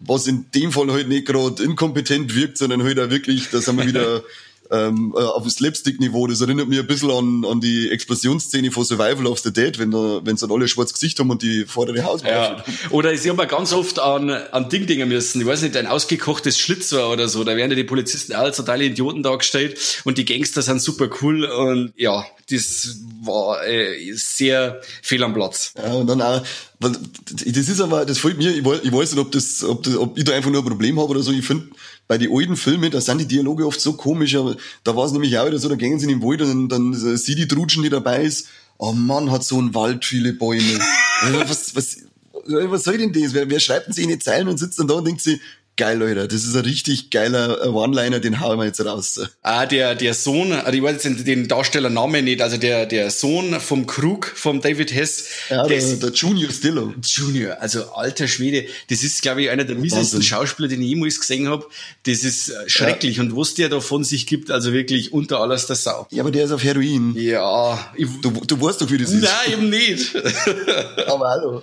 Was 0.00 0.26
in 0.26 0.46
dem 0.54 0.72
Fall 0.72 0.90
halt 0.90 1.08
nicht 1.08 1.26
gerade 1.26 1.62
inkompetent 1.62 2.34
wirkt, 2.34 2.58
sondern 2.58 2.82
halt 2.82 2.98
auch 2.98 3.10
wirklich, 3.10 3.50
da 3.50 3.60
sind 3.60 3.76
wir 3.76 3.86
wieder 3.86 4.22
ähm, 4.72 5.14
äh, 5.14 5.20
auf 5.20 5.42
dem 5.42 5.50
Slapstick-Niveau. 5.50 6.26
Das 6.26 6.40
erinnert 6.40 6.68
mich 6.68 6.78
ein 6.78 6.86
bisschen 6.86 7.10
an, 7.10 7.44
an 7.44 7.60
die 7.60 7.90
Explosionsszene 7.90 8.70
von 8.70 8.84
Survival 8.84 9.26
of 9.26 9.38
the 9.40 9.52
Dead, 9.52 9.78
wenn 9.78 9.90
da, 9.90 10.20
wenn 10.24 10.36
sie 10.36 10.46
dann 10.46 10.56
alle 10.56 10.66
schwarz 10.66 10.92
Gesicht 10.92 11.18
haben 11.20 11.30
und 11.30 11.42
die 11.42 11.66
vordere 11.66 12.02
Haus 12.04 12.22
ja. 12.22 12.64
Oder 12.90 13.16
sie 13.16 13.28
haben 13.28 13.38
ja 13.38 13.44
ganz 13.44 13.72
oft 13.72 13.98
an, 13.98 14.30
an 14.30 14.68
Ding 14.68 14.86
dingen 14.86 15.08
müssen. 15.08 15.40
Ich 15.40 15.46
weiß 15.46 15.62
nicht, 15.62 15.76
ein 15.76 15.86
ausgekochtes 15.86 16.58
Schlitzer 16.58 17.10
oder 17.10 17.28
so. 17.28 17.44
Da 17.44 17.56
werden 17.56 17.70
ja 17.70 17.76
die 17.76 17.84
Polizisten 17.84 18.32
als 18.32 18.56
totale 18.56 18.84
Idioten 18.84 19.22
dargestellt 19.22 19.78
und 20.04 20.18
die 20.18 20.24
Gangster 20.24 20.62
sind 20.62 20.80
super 20.80 21.08
cool 21.20 21.44
und 21.44 21.92
ja, 21.96 22.24
das 22.50 22.96
war 23.22 23.64
äh, 23.66 24.12
sehr 24.14 24.80
fehl 25.02 25.22
am 25.22 25.34
Platz. 25.34 25.74
Ja, 25.76 25.92
und 25.92 26.06
dann 26.06 26.22
auch, 26.22 26.42
das 26.80 27.68
ist 27.68 27.80
aber, 27.80 28.04
das 28.04 28.18
fällt 28.18 28.38
mir, 28.38 28.50
ich 28.50 28.64
weiß, 28.64 28.80
ich 28.82 28.92
weiß 28.92 29.12
nicht, 29.12 29.20
ob 29.20 29.32
das, 29.32 29.62
ob 29.64 29.82
das, 29.82 29.96
ob 29.96 30.18
ich 30.18 30.24
da 30.24 30.32
einfach 30.32 30.50
nur 30.50 30.62
ein 30.62 30.68
Problem 30.68 30.98
habe 30.98 31.10
oder 31.10 31.22
so. 31.22 31.32
Ich 31.32 31.46
finde, 31.46 31.68
bei 32.08 32.18
den 32.18 32.30
alten 32.32 32.56
Filmen, 32.56 32.90
da 32.90 33.00
sind 33.00 33.18
die 33.18 33.26
Dialoge 33.26 33.66
oft 33.66 33.80
so 33.80 33.94
komisch, 33.94 34.34
aber 34.36 34.56
da 34.84 34.94
war 34.94 35.06
es 35.06 35.12
nämlich 35.12 35.38
auch 35.38 35.46
wieder 35.46 35.58
so, 35.58 35.68
da 35.68 35.76
gehen 35.76 35.98
sie 35.98 36.10
in 36.10 36.20
den 36.20 36.22
Wald 36.22 36.42
und 36.42 36.68
dann, 36.68 36.92
dann 36.92 37.16
sie 37.16 37.34
die 37.34 37.48
Trutschen, 37.48 37.82
die 37.82 37.90
dabei 37.90 38.22
ist, 38.22 38.48
oh 38.78 38.92
Mann, 38.92 39.30
hat 39.30 39.44
so 39.44 39.60
ein 39.60 39.74
Wald 39.74 40.04
viele 40.04 40.32
Bäume. 40.32 40.78
was, 41.46 41.74
was, 41.74 41.98
was 42.44 42.84
soll 42.84 42.98
denn 42.98 43.12
das? 43.12 43.32
Wer, 43.34 43.48
wer 43.48 43.60
schreibt 43.60 43.86
denn 43.86 43.94
sich 43.94 44.04
in 44.04 44.10
die 44.10 44.18
Zeilen 44.18 44.48
und 44.48 44.58
sitzt 44.58 44.78
dann 44.78 44.88
da 44.88 44.94
und 44.94 45.06
denkt 45.06 45.22
sich, 45.22 45.40
geil, 45.76 45.98
Leute, 45.98 46.28
das 46.28 46.44
ist 46.44 46.54
ein 46.54 46.64
richtig 46.64 47.10
geiler 47.10 47.64
äh, 47.64 47.68
One-Liner, 47.68 48.20
den 48.20 48.40
hauen 48.40 48.58
wir 48.58 48.66
jetzt 48.66 48.84
raus. 48.84 49.20
Ah, 49.42 49.66
der, 49.66 49.94
der 49.94 50.14
Sohn, 50.14 50.52
also 50.52 50.72
ich 50.72 50.82
weiß 50.82 51.02
jetzt 51.02 51.26
den 51.26 51.48
Darstellernamen 51.48 52.24
nicht, 52.24 52.42
also 52.42 52.56
der, 52.56 52.86
der 52.86 53.10
Sohn 53.10 53.58
vom 53.60 53.86
Krug, 53.86 54.26
vom 54.26 54.60
David 54.60 54.92
Hess. 54.94 55.26
Ja, 55.48 55.66
der, 55.66 55.78
ist, 55.78 56.02
der 56.02 56.10
Junior 56.10 56.50
Stillo. 56.50 56.94
Junior, 57.02 57.56
also 57.60 57.90
alter 57.92 58.28
Schwede, 58.28 58.66
das 58.90 59.02
ist, 59.02 59.22
glaube 59.22 59.42
ich, 59.42 59.50
einer 59.50 59.64
der 59.64 59.76
miesesten 59.76 60.22
Schauspieler, 60.22 60.68
den 60.68 60.82
ich 60.82 60.88
jemals 60.88 61.18
gesehen 61.18 61.48
habe. 61.48 61.66
Das 62.04 62.22
ist 62.22 62.50
äh, 62.50 62.68
schrecklich 62.68 63.16
ja. 63.16 63.22
und 63.22 63.36
was 63.36 63.54
der 63.54 63.68
da 63.68 63.80
von 63.80 64.04
sich 64.04 64.26
gibt, 64.26 64.50
also 64.50 64.72
wirklich 64.72 65.12
unter 65.12 65.40
alles 65.40 65.66
der 65.66 65.76
Sau. 65.76 66.06
Ja, 66.10 66.22
aber 66.22 66.30
der 66.30 66.44
ist 66.44 66.52
auf 66.52 66.62
Heroin. 66.62 67.14
Ja. 67.16 67.92
Ich, 67.96 68.08
du, 68.20 68.30
du 68.30 68.60
weißt 68.60 68.82
doch, 68.82 68.90
wie 68.90 68.98
das 68.98 69.10
ist. 69.10 69.22
Nein, 69.22 69.52
eben 69.52 69.70
nicht. 69.70 70.14
aber 71.06 71.28
hallo. 71.28 71.62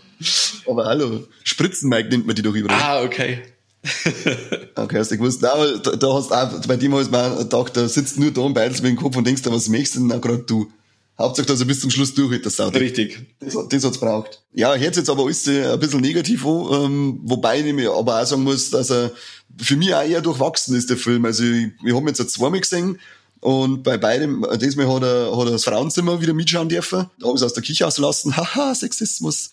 Aber 0.67 0.85
hallo. 0.85 1.27
Spritzenmike 1.43 2.09
nennt 2.09 2.27
man 2.27 2.35
die 2.35 2.41
doch 2.41 2.53
übrigens. 2.53 2.81
Ah, 2.81 3.01
okay 3.01 3.43
okay, 4.75 4.99
hast 4.99 5.11
du 5.11 5.17
gewusst, 5.17 5.41
da, 5.41 5.55
da 5.77 6.13
hast 6.13 6.31
auch, 6.31 6.67
bei 6.67 6.75
dem 6.75 6.93
habe 6.93 7.03
ich 7.03 7.09
mir 7.09 7.37
gedacht, 7.37 7.77
da 7.77 7.87
sitzt 7.87 8.19
nur 8.19 8.31
da 8.31 8.41
und 8.41 8.53
beidest 8.53 8.83
mit 8.83 8.91
dem 8.91 8.97
Kopf 8.97 9.15
und 9.15 9.25
denkst 9.25 9.41
dir, 9.41 9.51
was 9.51 9.69
möchtest 9.69 9.95
du 9.95 10.07
denn 10.07 10.21
gerade 10.21 10.39
du? 10.39 10.69
Hauptsache, 11.17 11.47
dass 11.47 11.59
er 11.59 11.65
bis 11.65 11.81
zum 11.81 11.91
Schluss 11.91 12.13
durch 12.13 12.41
das 12.41 12.59
Auto. 12.59 12.79
Richtig. 12.79 13.19
Das, 13.39 13.55
das 13.69 13.83
hat's 13.83 13.97
braucht. 13.97 14.41
Ja, 14.53 14.73
hört 14.73 14.95
jetzt 14.95 15.09
aber 15.09 15.25
alles 15.25 15.47
ein 15.47 15.79
bisschen 15.79 15.99
negativ 15.99 16.45
an, 16.45 16.67
ähm, 16.71 17.19
wobei 17.23 17.59
ich 17.59 17.73
mir 17.73 17.91
aber 17.91 18.21
auch 18.21 18.25
sagen 18.25 18.43
muss, 18.43 18.69
dass 18.69 18.89
er 18.89 19.11
für 19.57 19.75
mich 19.75 19.93
auch 19.93 20.03
eher 20.03 20.21
durchwachsen 20.21 20.75
ist, 20.75 20.89
der 20.89 20.97
Film. 20.97 21.25
Also, 21.25 21.43
ich, 21.43 21.71
wir 21.83 21.95
haben 21.95 22.07
jetzt 22.07 22.29
zweimal 22.29 22.61
gesehen, 22.61 22.99
und 23.41 23.83
bei 23.83 23.97
beidem, 23.97 24.45
diesmal 24.59 24.93
hat 24.93 25.03
er, 25.03 25.31
hat 25.37 25.45
er 25.45 25.51
das 25.51 25.63
Frauenzimmer 25.63 26.21
wieder 26.21 26.33
mitschauen 26.33 26.67
dürfen. 26.67 27.09
Da 27.19 27.27
habe 27.27 27.35
ich 27.35 27.41
es 27.41 27.43
aus 27.43 27.53
der 27.53 27.63
Küche 27.63 27.87
ausgelassen. 27.87 28.35
Haha, 28.35 28.75
Sexismus. 28.75 29.51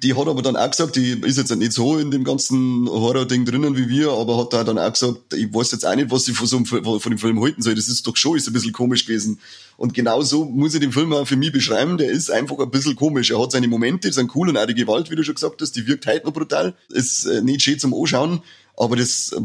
Die 0.00 0.14
hat 0.14 0.26
aber 0.26 0.40
dann 0.40 0.56
auch 0.56 0.70
gesagt, 0.70 0.96
die 0.96 1.20
ist 1.20 1.36
jetzt 1.36 1.54
nicht 1.54 1.72
so 1.72 1.98
in 1.98 2.10
dem 2.10 2.24
ganzen 2.24 2.88
Horror-Ding 2.88 3.44
drinnen 3.44 3.76
wie 3.76 3.88
wir, 3.90 4.10
aber 4.12 4.38
hat 4.38 4.52
da 4.54 4.64
dann 4.64 4.78
auch 4.78 4.92
gesagt, 4.92 5.34
ich 5.34 5.52
weiß 5.52 5.72
jetzt 5.72 5.84
auch 5.86 5.94
nicht, 5.94 6.10
was 6.10 6.24
sie 6.24 6.32
von, 6.32 6.46
so 6.46 6.64
von 6.64 7.00
dem 7.00 7.18
Film 7.18 7.42
halten 7.42 7.60
soll. 7.60 7.74
Das 7.74 7.88
ist 7.88 8.06
doch 8.06 8.16
schon, 8.16 8.36
ist 8.36 8.46
ein 8.46 8.54
bisschen 8.54 8.72
komisch 8.72 9.04
gewesen. 9.04 9.38
Und 9.76 9.92
genau 9.92 10.22
so 10.22 10.46
muss 10.46 10.74
ich 10.74 10.80
den 10.80 10.92
Film 10.92 11.12
auch 11.12 11.26
für 11.26 11.36
mich 11.36 11.52
beschreiben. 11.52 11.98
Der 11.98 12.10
ist 12.10 12.30
einfach 12.30 12.58
ein 12.58 12.70
bisschen 12.70 12.96
komisch. 12.96 13.30
Er 13.30 13.42
hat 13.42 13.52
seine 13.52 13.68
Momente, 13.68 14.10
sind 14.12 14.34
cool 14.34 14.48
und 14.48 14.56
auch 14.56 14.66
die 14.66 14.74
Gewalt, 14.74 15.10
wie 15.10 15.16
du 15.16 15.24
schon 15.24 15.34
gesagt 15.34 15.60
hast, 15.60 15.76
die 15.76 15.86
wirkt 15.86 16.06
heute 16.06 16.24
noch 16.24 16.32
brutal. 16.32 16.74
Ist 16.88 17.26
äh, 17.26 17.42
nicht 17.42 17.62
schön 17.62 17.78
zum 17.78 17.92
Anschauen. 17.92 18.40
Aber 18.76 18.96
das, 18.96 19.36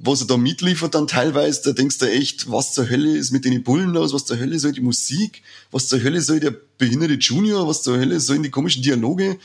was 0.00 0.20
er 0.20 0.28
da 0.28 0.36
mitliefert 0.36 0.94
dann 0.94 1.08
teilweise, 1.08 1.62
da 1.64 1.72
denkst 1.72 1.98
du 1.98 2.06
echt, 2.06 2.50
was 2.50 2.72
zur 2.72 2.88
Hölle 2.88 3.16
ist 3.16 3.32
mit 3.32 3.44
den 3.44 3.62
Bullen 3.64 3.90
los, 3.90 4.12
was 4.12 4.24
zur 4.24 4.38
Hölle 4.38 4.58
soll 4.60 4.72
die 4.72 4.80
Musik, 4.80 5.42
was 5.72 5.88
zur 5.88 6.02
Hölle 6.02 6.20
soll 6.20 6.38
der 6.38 6.54
behinderte 6.78 7.14
Junior, 7.14 7.66
was 7.66 7.82
zur 7.82 7.98
Hölle 7.98 8.20
sollen 8.20 8.44
die 8.44 8.50
komischen 8.50 8.82
Dialoge. 8.82 9.38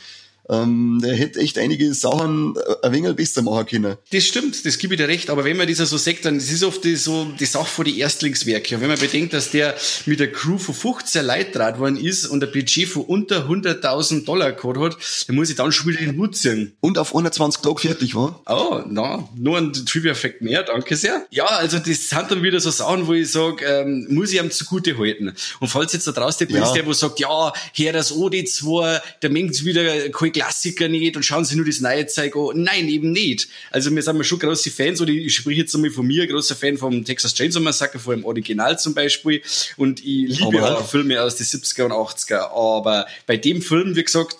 Ähm, 0.48 1.00
der 1.02 1.14
hätte 1.14 1.40
echt 1.40 1.56
einige 1.58 1.94
Sachen 1.94 2.56
äh, 2.56 2.86
ein 2.86 2.92
wenig 2.92 3.14
besser 3.14 3.42
machen 3.42 3.66
können. 3.66 3.96
Das 4.10 4.24
stimmt, 4.24 4.66
das 4.66 4.78
gebe 4.78 4.94
ich 4.94 5.00
dir 5.00 5.08
recht. 5.08 5.30
Aber 5.30 5.44
wenn 5.44 5.56
man 5.56 5.66
dieser 5.66 5.86
so 5.86 5.96
sagt, 5.96 6.24
dann 6.24 6.36
das 6.36 6.50
ist 6.50 6.64
oft 6.64 6.82
die, 6.84 6.96
so 6.96 7.26
die 7.38 7.46
Sache 7.46 7.66
von 7.66 7.84
die 7.84 7.98
Erstlingswerke. 7.98 8.74
Und 8.74 8.80
wenn 8.80 8.88
man 8.88 8.98
bedenkt, 8.98 9.32
dass 9.32 9.50
der 9.50 9.74
mit 10.06 10.20
der 10.20 10.32
Crew 10.32 10.58
von 10.58 10.74
15 10.74 11.24
Leuten 11.24 11.52
draht 11.52 11.78
worden 11.78 11.96
ist 11.96 12.26
und 12.26 12.42
ein 12.42 12.50
Budget 12.50 12.88
von 12.88 13.02
unter 13.02 13.48
100.000 13.48 14.24
Dollar 14.24 14.52
gehabt 14.52 14.78
hat, 14.78 14.96
dann 15.28 15.36
muss 15.36 15.50
ich 15.50 15.56
dann 15.56 15.70
schon 15.70 15.88
wieder 15.88 16.00
den 16.00 16.18
Hut 16.18 16.36
ziehen. 16.36 16.72
Und 16.80 16.98
auf 16.98 17.08
120 17.08 17.62
Tage 17.62 17.80
fertig 17.80 18.14
war. 18.14 18.40
Oh, 18.46 18.82
na, 18.88 19.28
nur 19.36 19.58
ein 19.58 19.72
Trivia-Effekt 19.72 20.42
mehr, 20.42 20.64
danke 20.64 20.96
sehr. 20.96 21.24
Ja, 21.30 21.46
also 21.46 21.78
das 21.78 22.08
sind 22.08 22.30
dann 22.30 22.42
wieder 22.42 22.58
so 22.60 22.70
Sachen, 22.70 23.06
wo 23.06 23.12
ich 23.12 23.30
sage, 23.30 23.64
ähm, 23.64 24.06
muss 24.10 24.32
ich 24.32 24.40
ihm 24.40 24.50
zugute 24.50 24.98
halten. 24.98 25.32
Und 25.60 25.68
falls 25.68 25.92
jetzt 25.92 26.06
da 26.06 26.12
draußen 26.12 26.48
der 26.48 26.58
ja. 26.58 26.64
ist, 26.64 26.72
der 26.72 26.86
wo 26.86 26.92
sagt, 26.92 27.20
ja, 27.20 27.52
her 27.72 27.92
das 27.92 28.12
OD2, 28.12 29.00
der 29.22 29.30
mengt 29.30 29.64
wieder 29.64 30.08
kein 30.10 30.31
Klassiker 30.32 30.88
nicht 30.88 31.16
und 31.16 31.24
schauen 31.24 31.44
sie 31.44 31.56
nur 31.56 31.66
das 31.66 31.80
neue 31.80 32.06
Zeug 32.06 32.34
an. 32.36 32.62
Nein, 32.62 32.88
eben 32.88 33.12
nicht. 33.12 33.48
Also 33.70 33.94
wir 33.94 34.02
sind 34.02 34.24
schon 34.24 34.38
große 34.38 34.70
Fans, 34.70 35.00
oder 35.00 35.10
ich 35.10 35.34
spreche 35.34 35.60
jetzt 35.60 35.74
einmal 35.74 35.90
von 35.90 36.06
mir, 36.06 36.26
großer 36.26 36.56
Fan 36.56 36.76
vom 36.76 37.04
Texas 37.04 37.34
Chainsaw 37.34 37.62
Massacre, 37.62 37.98
vor 37.98 38.14
dem 38.14 38.24
Original 38.24 38.78
zum 38.78 38.94
Beispiel. 38.94 39.42
Und 39.76 40.00
ich 40.00 40.38
liebe 40.38 40.64
auch 40.64 40.88
Filme 40.88 41.20
aus 41.22 41.36
den 41.36 41.46
70er 41.46 41.84
und 41.84 41.92
80er. 41.92 42.50
Aber 42.50 43.06
bei 43.26 43.36
dem 43.36 43.62
Film, 43.62 43.96
wie 43.96 44.04
gesagt, 44.04 44.38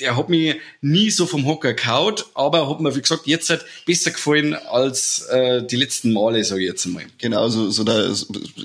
der 0.00 0.16
hat 0.16 0.28
mich 0.28 0.56
nie 0.80 1.10
so 1.10 1.26
vom 1.26 1.46
Hocker 1.46 1.74
kaut, 1.74 2.26
aber 2.34 2.68
hat 2.68 2.80
mir, 2.80 2.94
wie 2.94 3.02
gesagt, 3.02 3.26
jetzt 3.26 3.50
halt 3.50 3.64
besser 3.86 4.10
gefallen 4.10 4.54
als 4.54 5.22
äh, 5.30 5.64
die 5.64 5.76
letzten 5.76 6.12
Male, 6.12 6.44
sage 6.44 6.62
ich 6.62 6.68
jetzt 6.68 6.86
einmal. 6.86 7.04
Genau, 7.18 7.48
so, 7.48 7.70
so 7.70 7.84
da, 7.84 8.10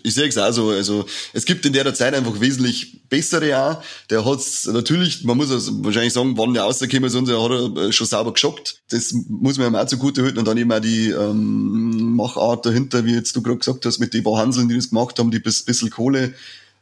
ich 0.03 0.13
sehe 0.13 0.27
es 0.27 0.37
auch 0.37 0.51
so. 0.51 0.69
Also 0.69 1.05
es 1.33 1.45
gibt 1.45 1.65
in 1.65 1.73
der 1.73 1.93
Zeit 1.93 2.13
einfach 2.13 2.39
wesentlich 2.39 2.97
bessere 3.09 3.57
auch. 3.59 3.83
Der 4.09 4.25
hat's 4.25 4.65
natürlich, 4.65 5.23
man 5.23 5.37
muss 5.37 5.51
also 5.51 5.71
wahrscheinlich 5.83 6.13
sagen, 6.13 6.37
wann 6.37 6.53
der 6.53 6.65
rausgekommen 6.67 7.25
der 7.25 7.41
hat 7.41 7.51
er 7.51 7.91
schon 7.91 8.07
sauber 8.07 8.33
geschockt. 8.33 8.81
Das 8.89 9.13
muss 9.27 9.57
man 9.57 9.67
ihm 9.67 9.75
auch 9.75 9.85
zugute 9.87 10.23
halten. 10.23 10.37
Und 10.37 10.47
dann 10.47 10.57
eben 10.57 10.71
auch 10.71 10.79
die 10.79 11.09
ähm, 11.09 12.15
Machart 12.15 12.65
dahinter, 12.65 13.05
wie 13.05 13.13
jetzt 13.13 13.35
du 13.35 13.41
gerade 13.41 13.59
gesagt 13.59 13.85
hast, 13.85 13.99
mit 13.99 14.13
den 14.13 14.23
paar 14.23 14.37
Hanseln, 14.37 14.69
die 14.69 14.75
das 14.75 14.89
gemacht 14.89 15.17
haben, 15.19 15.31
die 15.31 15.39
bis 15.39 15.63
bisschen 15.63 15.89
Kohle 15.89 16.33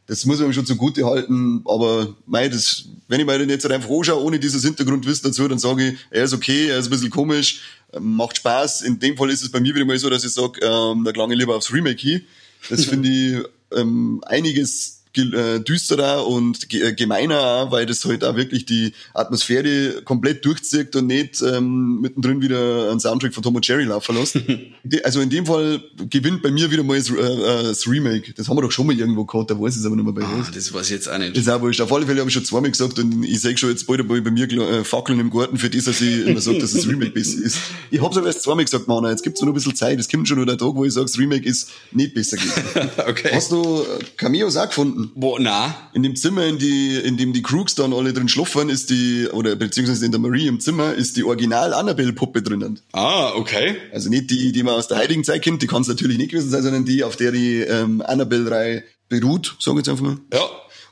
das 0.06 0.24
muss 0.24 0.38
man 0.38 0.52
schon 0.52 0.66
zugute 0.66 1.04
halten, 1.04 1.62
aber 1.64 2.14
mei, 2.26 2.48
das, 2.48 2.84
wenn 3.08 3.20
ich 3.20 3.26
mir 3.26 3.38
den 3.38 3.50
jetzt 3.50 3.68
einfach 3.68 3.90
anschaue, 3.90 4.22
ohne 4.22 4.38
dieses 4.38 4.64
Hintergrundwissen 4.64 5.24
dazu, 5.24 5.48
dann 5.48 5.58
sage 5.58 5.88
ich, 5.88 5.98
er 6.10 6.24
ist 6.24 6.32
okay, 6.32 6.68
er 6.68 6.78
ist 6.78 6.86
ein 6.86 6.90
bisschen 6.90 7.10
komisch, 7.10 7.62
ähm, 7.92 8.14
macht 8.14 8.36
Spaß. 8.36 8.82
In 8.82 8.98
dem 9.00 9.16
Fall 9.16 9.30
ist 9.30 9.42
es 9.42 9.50
bei 9.50 9.60
mir 9.60 9.74
wieder 9.74 9.84
mal 9.84 9.98
so, 9.98 10.08
dass 10.08 10.24
ich 10.24 10.32
sage, 10.32 10.60
ähm, 10.62 11.02
da 11.04 11.12
klang 11.12 11.30
ich 11.32 11.38
lieber 11.38 11.56
aufs 11.56 11.72
Remake 11.72 12.00
hin. 12.00 12.22
Das 12.70 12.84
finde 12.86 13.08
ich 13.08 13.42
ähm, 13.76 14.22
einiges 14.26 15.02
äh, 15.16 15.60
düsterer 15.60 16.26
und 16.26 16.72
äh, 16.72 16.92
gemeiner, 16.94 17.70
weil 17.70 17.86
das 17.86 18.04
halt 18.04 18.24
auch 18.24 18.36
wirklich 18.36 18.66
die 18.66 18.92
Atmosphäre 19.14 20.02
komplett 20.02 20.44
durchzieht 20.44 20.94
und 20.96 21.06
nicht 21.06 21.42
ähm, 21.42 22.00
mittendrin 22.00 22.40
wieder 22.42 22.90
einen 22.90 23.00
Soundtrack 23.00 23.34
von 23.34 23.42
Tom 23.42 23.54
und 23.54 23.66
Jerry 23.66 23.84
laufen 23.84 24.16
lässt. 24.16 24.38
also 25.04 25.20
in 25.20 25.30
dem 25.30 25.46
Fall 25.46 25.82
gewinnt 26.10 26.42
bei 26.42 26.50
mir 26.50 26.70
wieder 26.70 26.82
mal 26.82 26.98
das, 26.98 27.10
äh, 27.10 27.14
äh, 27.14 27.62
das, 27.64 27.86
Remake. 27.88 28.32
Das 28.34 28.48
haben 28.48 28.56
wir 28.56 28.62
doch 28.62 28.72
schon 28.72 28.86
mal 28.86 28.98
irgendwo 28.98 29.24
gehabt, 29.24 29.50
da 29.50 29.60
weiß 29.60 29.74
ich 29.74 29.80
es 29.80 29.86
aber 29.86 29.96
nicht 29.96 30.04
mehr 30.04 30.14
bei 30.14 30.22
ah, 30.22 30.46
Das 30.52 30.72
weiß 30.72 30.86
ich 30.86 30.92
jetzt 30.92 31.08
auch 31.08 31.18
nicht. 31.18 31.36
Das 31.36 31.42
ist 31.42 31.48
auch 31.48 31.60
wurscht. 31.60 31.80
Auf 31.80 31.92
alle 31.92 32.06
Fälle 32.06 32.20
habe 32.20 32.28
ich 32.28 32.34
schon 32.34 32.44
zweimal 32.44 32.70
gesagt 32.70 32.98
und 32.98 33.24
ich 33.24 33.40
sehe 33.40 33.56
schon 33.56 33.70
jetzt 33.70 33.86
bald 33.86 34.06
bei 34.06 34.20
mir 34.30 34.50
äh, 34.50 34.84
Fackeln 34.84 35.20
im 35.20 35.30
Garten 35.30 35.58
für 35.58 35.70
das, 35.70 35.84
dass 35.84 36.00
ich 36.00 36.26
immer 36.26 36.40
sage, 36.40 36.58
dass 36.58 36.72
das 36.72 36.86
Remake 36.86 37.10
besser 37.10 37.38
ist. 37.42 37.58
Ich 37.90 38.00
habe 38.00 38.10
es 38.10 38.18
aber 38.18 38.26
erst 38.26 38.42
zweimal 38.42 38.64
gesagt, 38.64 38.88
Mann, 38.88 39.04
jetzt 39.04 39.22
gibt 39.22 39.36
es 39.36 39.42
noch 39.42 39.48
ein 39.48 39.54
bisschen 39.54 39.74
Zeit. 39.74 39.98
Es 39.98 40.08
kommt 40.08 40.28
schon 40.28 40.38
noch 40.38 40.46
der 40.46 40.58
Tag, 40.58 40.74
wo 40.74 40.84
ich 40.84 40.92
sage, 40.92 41.06
das 41.06 41.18
Remake 41.18 41.46
ist 41.46 41.70
nicht 41.92 42.14
besser 42.14 42.36
gewesen. 42.36 42.90
okay. 43.08 43.30
Hast 43.32 43.52
du 43.52 43.84
Cameos 44.16 44.56
auch 44.56 44.66
gefunden? 44.66 45.05
Wo, 45.14 45.38
na? 45.38 45.74
In 45.92 46.02
dem 46.02 46.16
Zimmer, 46.16 46.44
in, 46.44 46.58
die, 46.58 46.96
in 46.96 47.16
dem 47.16 47.32
die 47.32 47.42
Crooks 47.42 47.74
dann 47.74 47.92
alle 47.92 48.12
drin 48.12 48.28
schlafen, 48.28 48.68
ist 48.68 48.90
die, 48.90 49.28
oder 49.32 49.56
beziehungsweise 49.56 50.04
in 50.04 50.12
der 50.12 50.20
Marie 50.20 50.46
im 50.46 50.60
Zimmer, 50.60 50.94
ist 50.94 51.16
die 51.16 51.24
Original-Annabelle-Puppe 51.24 52.42
drinnen. 52.42 52.80
Ah, 52.92 53.32
okay. 53.34 53.76
Also 53.92 54.10
nicht 54.10 54.30
die, 54.30 54.52
die 54.52 54.62
man 54.62 54.74
aus 54.74 54.88
der 54.88 54.98
heutigen 54.98 55.24
Zeit 55.24 55.42
kennt, 55.42 55.62
die 55.62 55.66
kann 55.66 55.82
es 55.82 55.88
natürlich 55.88 56.18
nicht 56.18 56.30
gewesen 56.30 56.50
sein, 56.50 56.62
sondern 56.62 56.84
die, 56.84 57.04
auf 57.04 57.16
der 57.16 57.32
die 57.32 57.60
ähm, 57.60 58.02
Annabelle-Reihe 58.04 58.84
beruht, 59.08 59.56
sagen 59.60 59.76
wir 59.76 59.80
jetzt 59.80 59.88
einfach 59.88 60.04
mal. 60.04 60.18
Ja. 60.32 60.40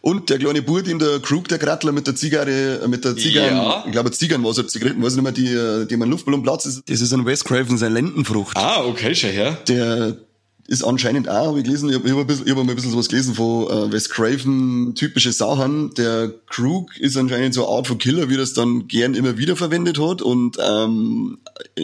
Und 0.01 0.29
der 0.29 0.39
kleine 0.39 0.61
Bub 0.61 0.87
in 0.87 0.99
der 0.99 1.19
Krug, 1.21 1.49
der 1.49 1.57
Grattler 1.57 1.91
mit 1.91 2.07
der 2.07 2.15
Zigarre, 2.15 2.83
äh, 2.85 2.89
mit 2.89 3.07
der 3.07 3.17
Zigarre, 3.17 3.49
ja. 3.49 3.85
ich 3.87 3.93
glaube 3.93 4.11
Zigarren 4.11 4.45
war 4.45 4.51
es, 4.51 4.67
Zigaretten, 4.67 5.03
weiß 5.03 5.17
ich 5.17 5.23
nicht 5.23 5.25
mehr, 5.25 5.33
die, 5.33 5.51
äh, 5.51 5.87
die 5.87 5.97
man 5.97 6.11
Luftballonplatz 6.11 6.67
ist. 6.67 6.83
Das 6.87 7.01
ist 7.01 7.15
ein 7.15 7.25
Wes 7.25 7.43
Craven, 7.43 7.79
seine 7.79 7.95
Lendenfrucht. 7.95 8.55
Ah, 8.55 8.85
okay, 8.85 9.15
schon 9.15 9.31
her. 9.31 9.57
Der, 9.67 10.19
ist 10.67 10.83
anscheinend 10.83 11.29
auch, 11.29 11.49
habe 11.49 11.59
ich 11.59 11.65
gelesen, 11.65 11.91
ich 11.91 11.97
habe 11.97 12.11
hab 12.11 12.19
ein 12.19 12.27
bisschen, 12.27 12.47
ich 12.47 12.53
hab 12.53 12.65
mal 12.65 12.73
ein 12.73 12.75
bisschen 12.75 12.91
sowas 12.91 13.09
gelesen 13.09 13.35
von 13.35 13.67
äh, 13.67 13.93
Wes 13.93 14.09
Craven, 14.09 14.95
typische 14.95 15.33
Sachen. 15.33 15.93
Der 15.95 16.33
Krug 16.49 16.97
ist 16.99 17.17
anscheinend 17.17 17.55
so 17.55 17.67
eine 17.67 17.77
Art 17.77 17.87
von 17.87 17.99
Killer, 17.99 18.31
wie 18.31 18.37
das 18.37 18.55
dann 18.55 18.89
gern 18.89 19.15
immer 19.15 19.37
wieder 19.37 19.57
verwendet 19.57 19.99
hat. 19.99 20.23
Und 20.23 20.57
ähm, 20.65 21.39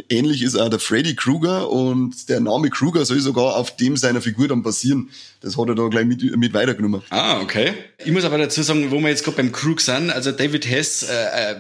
ähnlich 0.08 0.42
ist 0.42 0.56
auch 0.56 0.70
der 0.70 0.78
Freddy 0.78 1.14
Krueger 1.14 1.70
und 1.70 2.28
der 2.30 2.40
Name 2.40 2.70
Krueger 2.70 3.04
soll 3.04 3.20
sogar 3.20 3.56
auf 3.56 3.76
dem 3.76 3.98
seiner 3.98 4.22
Figur 4.22 4.48
dann 4.48 4.62
passieren. 4.62 5.10
Das 5.42 5.58
hat 5.58 5.68
er 5.68 5.74
da 5.74 5.88
gleich 5.88 6.06
mit, 6.06 6.36
mit 6.36 6.54
weitergenommen. 6.54 7.02
Ah, 7.10 7.40
okay. 7.40 7.74
Ich 7.98 8.12
muss 8.12 8.24
aber 8.24 8.38
dazu 8.38 8.62
sagen, 8.62 8.90
wo 8.90 8.98
wir 8.98 9.08
jetzt 9.08 9.24
gerade 9.24 9.36
beim 9.36 9.52
Krug 9.52 9.82
sind, 9.82 10.10
also 10.10 10.32
David 10.32 10.68
Hess 10.68 11.02
äh, 11.02 11.52
äh 11.52 11.56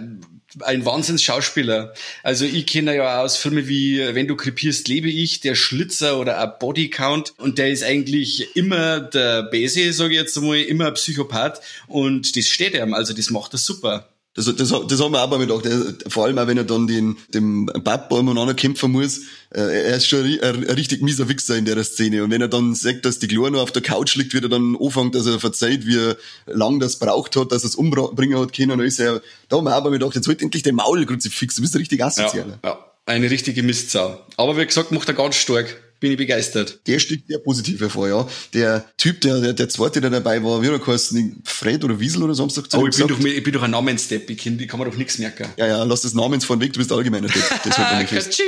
ein 0.62 0.84
Wahnsinns-Schauspieler. 0.84 1.94
Also 2.22 2.44
ich 2.44 2.66
kenne 2.66 2.96
ja 2.96 3.22
aus 3.22 3.36
Filmen 3.36 3.68
wie 3.68 3.98
Wenn 4.14 4.26
du 4.26 4.36
krepierst, 4.36 4.88
lebe 4.88 5.08
ich, 5.08 5.40
der 5.40 5.54
Schlitzer 5.54 6.18
oder 6.18 6.40
ein 6.40 6.52
Bodycount 6.58 7.09
und 7.38 7.58
der 7.58 7.70
ist 7.70 7.82
eigentlich 7.82 8.56
immer 8.56 9.00
der 9.00 9.44
Base, 9.44 9.92
sage 9.92 10.14
ich 10.14 10.20
jetzt 10.20 10.36
einmal, 10.36 10.60
immer 10.60 10.88
ein 10.88 10.94
Psychopath 10.94 11.60
und 11.88 12.36
das 12.36 12.46
steht 12.46 12.74
ihm, 12.74 12.94
also 12.94 13.12
das 13.12 13.30
macht 13.30 13.54
er 13.54 13.58
super. 13.58 14.08
Das, 14.34 14.44
das, 14.44 14.68
das 14.68 15.00
haben 15.00 15.12
wir 15.12 15.24
auch 15.24 15.28
mal 15.28 15.44
gedacht. 15.44 15.64
Vor 16.06 16.24
allem 16.24 16.38
auch, 16.38 16.46
wenn 16.46 16.56
er 16.56 16.62
dann 16.62 16.86
den, 16.86 17.16
dem 17.34 17.66
Papa 17.66 18.14
umeinander 18.14 18.54
kämpfen 18.54 18.92
muss. 18.92 19.22
Äh, 19.52 19.88
er 19.88 19.96
ist 19.96 20.06
schon 20.06 20.24
ein, 20.24 20.40
ein, 20.40 20.62
richtig 20.70 21.02
mieser 21.02 21.28
Wichser 21.28 21.56
in 21.56 21.64
der 21.64 21.82
Szene. 21.82 22.22
Und 22.22 22.30
wenn 22.30 22.40
er 22.40 22.46
dann 22.46 22.76
sagt, 22.76 23.04
dass 23.04 23.18
die 23.18 23.26
Glor 23.26 23.50
noch 23.50 23.60
auf 23.60 23.72
der 23.72 23.82
Couch 23.82 24.14
liegt, 24.14 24.32
wird 24.32 24.44
er 24.44 24.48
dann 24.48 24.76
anfangen, 24.80 25.10
dass 25.10 25.26
er 25.26 25.40
verzeiht, 25.40 25.84
wie 25.84 26.14
lang 26.46 26.78
das 26.78 27.00
braucht 27.00 27.34
hat, 27.34 27.50
dass 27.50 27.64
er 27.64 27.70
es 27.70 27.74
umbringen 27.74 28.38
hat 28.38 28.52
können. 28.52 28.70
Und 28.70 28.80
ist 28.80 29.00
er, 29.00 29.20
da 29.48 29.56
haben 29.56 29.64
wir 29.64 29.76
auch 29.76 29.82
mal 29.82 29.90
gedacht, 29.90 30.14
jetzt 30.14 30.28
halt 30.28 30.42
endlich 30.42 30.62
den 30.62 30.76
Maul 30.76 31.04
kruzifix. 31.06 31.56
Du 31.56 31.62
bist 31.62 31.74
richtig 31.74 32.04
asozial. 32.04 32.60
Ja, 32.62 32.70
ja, 32.70 32.78
eine 33.06 33.30
richtige 33.30 33.64
Mistsau. 33.64 34.20
Aber 34.36 34.56
wie 34.56 34.64
gesagt, 34.64 34.92
macht 34.92 35.08
er 35.08 35.14
ganz 35.14 35.34
stark 35.34 35.76
bin 36.00 36.12
ich 36.12 36.16
begeistert. 36.16 36.80
Der 36.86 36.98
sticht 36.98 37.28
sehr 37.28 37.38
positiv 37.38 37.80
hervor, 37.80 38.08
ja. 38.08 38.26
Der 38.54 38.84
Typ, 38.96 39.20
der, 39.20 39.40
der, 39.40 39.52
der 39.52 39.68
zweite, 39.68 40.00
der 40.00 40.10
dabei 40.10 40.42
war, 40.42 40.62
wie 40.62 40.66
er 40.66 40.78
geheißen, 40.78 41.42
Fred 41.44 41.84
oder 41.84 42.00
Wiesel 42.00 42.22
oder 42.22 42.34
Samstag. 42.34 42.64
Oh, 42.74 42.86
ich 42.86 42.96
bin, 42.96 43.06
doch, 43.06 43.20
ich 43.20 43.42
bin 43.42 43.52
doch 43.52 43.62
ein 43.62 43.70
Namensdepp, 43.70 44.28
ich 44.30 44.38
kann, 44.38 44.58
kann 44.66 44.78
man 44.78 44.90
doch 44.90 44.96
nichts 44.96 45.18
merken. 45.18 45.46
Ja, 45.56 45.66
ja, 45.66 45.82
lass 45.84 46.02
das 46.02 46.14
Namens 46.14 46.44
vorne 46.44 46.62
weg, 46.62 46.72
du 46.72 46.78
bist 46.78 46.90
allgemeiner 46.90 47.28
Depp. 47.28 47.44
Das 47.64 47.78
halt 47.78 48.10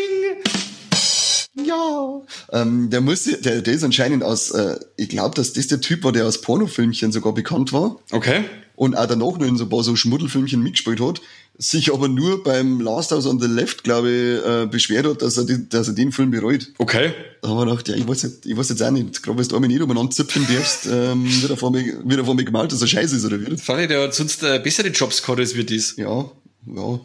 ja. 1.54 2.23
Ähm, 2.52 2.90
der 2.90 3.00
muss, 3.00 3.25
der, 3.25 3.61
der 3.61 3.75
ist 3.75 3.85
anscheinend 3.85 4.25
aus, 4.25 4.50
äh, 4.50 4.78
ich 4.97 5.11
glaube, 5.11 5.35
dass 5.35 5.52
das 5.52 5.66
der 5.66 5.80
Typ 5.80 6.04
war, 6.04 6.12
der 6.12 6.26
aus 6.26 6.40
Pornofilmchen 6.40 7.12
sogar 7.12 7.35
bekannt 7.35 7.73
war. 7.73 7.99
Okay. 8.11 8.44
Und 8.75 8.97
auch 8.97 9.07
danach 9.07 9.38
noch 9.38 9.47
in 9.47 9.57
so 9.57 9.64
ein 9.64 9.71
paar 9.71 9.83
so 9.83 9.95
Schmuddelfilmchen 9.97 10.62
mitgespielt 10.62 11.00
hat 11.00 11.21
sich 11.59 11.93
aber 11.93 12.09
nur 12.09 12.43
beim 12.43 12.81
Last 12.81 13.12
House 13.12 13.26
on 13.26 13.38
the 13.41 13.47
Left, 13.47 13.85
glaube 13.85 14.11
ich, 14.11 14.47
äh, 14.47 14.67
beschwert 14.67 15.07
hat, 15.07 15.23
dass 15.23 15.37
er, 15.37 15.45
die, 15.45 15.69
dass 15.69 15.88
er 15.88 15.95
den 15.95 16.12
Film 16.12 16.31
bereut. 16.31 16.69
Okay. 16.79 17.14
Da 17.41 17.49
haben 17.49 17.59
wir 17.59 17.67
gedacht, 17.67 17.88
ja, 17.88 17.95
ich 17.95 18.07
weiß, 18.07 18.23
jetzt, 18.23 18.47
ich 18.47 18.57
weiß 18.57 18.71
jetzt 18.71 18.83
auch 18.83 18.91
nicht, 18.91 19.23
gerade 19.23 19.38
wenn 19.38 19.49
du 19.49 19.55
einmal 19.57 19.69
nicht 19.69 19.83
umeinander 19.83 20.11
zipfen 20.11 20.47
darfst, 20.52 20.87
ähm, 20.87 21.25
wird 21.43 21.50
er 21.50 21.57
vor 21.57 21.71
mir, 21.71 21.85
wird 22.05 22.21
er 22.21 22.25
vor 22.25 22.35
mir 22.35 22.45
gemalt, 22.45 22.73
dass 22.73 22.81
er 22.81 22.87
scheiße 22.87 23.17
ist, 23.17 23.25
oder 23.25 23.41
wie? 23.41 23.57
Fand 23.57 23.81
ich, 23.83 23.88
der 23.88 24.02
hat 24.02 24.14
sonst 24.14 24.43
äh, 24.43 24.61
bessere 24.62 24.88
Jobs 24.88 25.23
gehabt, 25.23 25.41
als 25.41 25.55
wir 25.55 25.64
das. 25.64 25.97
Ja, 25.97 26.31
ja. 26.67 27.00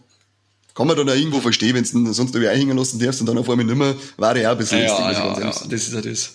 Kann 0.73 0.87
man 0.87 0.95
dann 0.95 1.09
auch 1.09 1.15
irgendwo 1.15 1.39
verstehen, 1.39 1.75
wenn 1.75 2.05
du 2.05 2.13
sonst 2.13 2.35
irgendwie 2.35 2.49
einhängen 2.49 2.77
lassen 2.77 2.99
darfst 2.99 3.19
und 3.19 3.27
dann 3.27 3.37
auf 3.37 3.49
einmal 3.49 3.65
nimmer, 3.65 3.95
war 4.17 4.37
ja 4.37 4.51
ein 4.51 4.57
bisschen 4.57 4.83
ja, 4.83 4.87
lustig. 4.87 5.17
Ja, 5.17 5.33
ja, 5.33 5.39
ja, 5.39 5.45
das 5.47 5.87
ist 5.87 5.93
ja 5.93 6.01
das. 6.01 6.33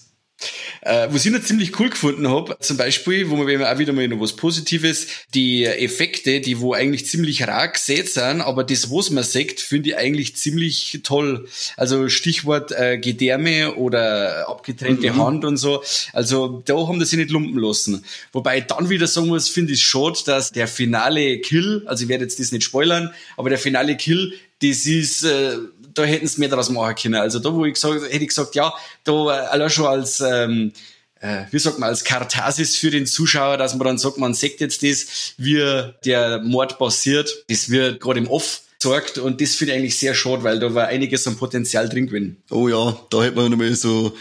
Äh, 0.82 1.08
was 1.10 1.24
ich 1.24 1.32
noch 1.32 1.42
ziemlich 1.42 1.78
cool 1.78 1.90
gefunden 1.90 2.28
habe, 2.28 2.56
zum 2.60 2.76
Beispiel, 2.76 3.30
wo 3.30 3.36
man 3.36 3.64
auch 3.64 3.78
wieder 3.78 3.92
mal 3.92 4.08
noch 4.08 4.20
was 4.20 4.34
Positives, 4.34 5.06
die 5.34 5.64
Effekte, 5.64 6.40
die 6.40 6.60
wo 6.60 6.72
eigentlich 6.74 7.06
ziemlich 7.06 7.46
rar 7.46 7.68
gesät 7.68 8.08
sind, 8.08 8.40
aber 8.40 8.64
das, 8.64 8.90
was 8.90 9.10
man 9.10 9.24
sieht, 9.24 9.60
finde 9.60 9.90
ich 9.90 9.96
eigentlich 9.96 10.36
ziemlich 10.36 11.00
toll. 11.02 11.48
Also 11.76 12.08
Stichwort 12.08 12.72
äh, 12.72 12.98
Gedärme 12.98 13.74
oder 13.76 14.48
abgetrennte 14.48 15.12
mhm. 15.12 15.22
Hand 15.22 15.44
und 15.44 15.56
so. 15.56 15.82
Also 16.12 16.62
da 16.64 16.74
haben 16.74 16.98
die 16.98 17.04
sich 17.04 17.18
nicht 17.18 17.30
lumpen 17.30 17.58
lassen. 17.58 18.04
Wobei 18.32 18.58
ich 18.58 18.64
dann 18.64 18.88
wieder 18.90 19.06
sagen 19.06 19.28
muss, 19.28 19.48
finde 19.48 19.72
ich 19.72 19.82
schade, 19.82 20.18
dass 20.26 20.52
der 20.52 20.68
finale 20.68 21.38
Kill, 21.38 21.82
also 21.86 22.04
ich 22.04 22.08
werde 22.08 22.24
jetzt 22.24 22.40
das 22.40 22.52
nicht 22.52 22.64
spoilern, 22.64 23.12
aber 23.36 23.48
der 23.50 23.58
finale 23.58 23.96
Kill 23.96 24.32
das 24.62 24.86
ist, 24.86 25.24
äh, 25.24 25.56
da 25.94 26.04
hätten 26.04 26.26
sie 26.26 26.40
mehr 26.40 26.48
daraus 26.48 26.70
machen 26.70 26.94
können. 26.94 27.14
Also 27.16 27.38
da, 27.38 27.52
wo 27.52 27.64
ich 27.64 27.74
gesagt, 27.74 28.02
hätte 28.02 28.16
ich 28.16 28.28
gesagt, 28.28 28.54
ja, 28.54 28.72
da 29.04 29.12
äh, 29.12 29.46
allein 29.48 29.70
schon 29.70 29.86
als, 29.86 30.20
ähm, 30.20 30.72
äh, 31.20 31.44
wie 31.50 31.58
sagt 31.58 31.78
man, 31.78 31.88
als 31.88 32.04
Kartasis 32.04 32.76
für 32.76 32.90
den 32.90 33.06
Zuschauer, 33.06 33.56
dass 33.56 33.74
man 33.74 33.86
dann 33.86 33.98
sagt, 33.98 34.18
man 34.18 34.34
sagt 34.34 34.60
jetzt 34.60 34.82
das, 34.82 35.34
wie 35.38 35.62
der 36.04 36.40
Mord 36.42 36.78
passiert, 36.78 37.44
das 37.48 37.70
wird 37.70 38.00
gerade 38.00 38.20
im 38.20 38.28
Off 38.28 38.62
sorgt 38.82 39.18
und 39.18 39.40
das 39.40 39.54
finde 39.54 39.72
ich 39.72 39.78
eigentlich 39.78 39.98
sehr 39.98 40.14
schade, 40.14 40.42
weil 40.42 40.58
da 40.58 40.74
war 40.74 40.88
einiges 40.88 41.26
an 41.26 41.36
Potenzial 41.36 41.88
drin 41.88 42.06
gewesen. 42.06 42.42
Oh 42.50 42.68
ja, 42.68 42.98
da 43.10 43.22
hätte 43.22 43.36
man 43.36 43.50
nochmal 43.50 43.74
so 43.74 44.12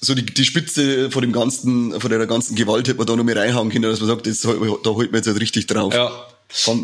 so 0.00 0.14
die, 0.14 0.24
die 0.24 0.44
Spitze 0.44 1.10
von 1.10 1.22
dem 1.22 1.32
ganzen, 1.32 1.98
von 2.00 2.10
der 2.10 2.26
ganzen 2.26 2.54
Gewalt 2.54 2.88
hätte 2.88 2.98
man 2.98 3.06
da 3.06 3.16
noch 3.16 3.24
mal 3.24 3.36
reinhauen 3.36 3.70
können, 3.70 3.84
dass 3.84 4.00
man 4.00 4.08
sagt, 4.08 4.26
das, 4.26 4.40
da 4.40 4.48
holt 4.90 5.12
man 5.12 5.18
jetzt 5.18 5.26
halt 5.26 5.40
richtig 5.40 5.66
drauf. 5.66 5.94
Ja. 5.94 6.26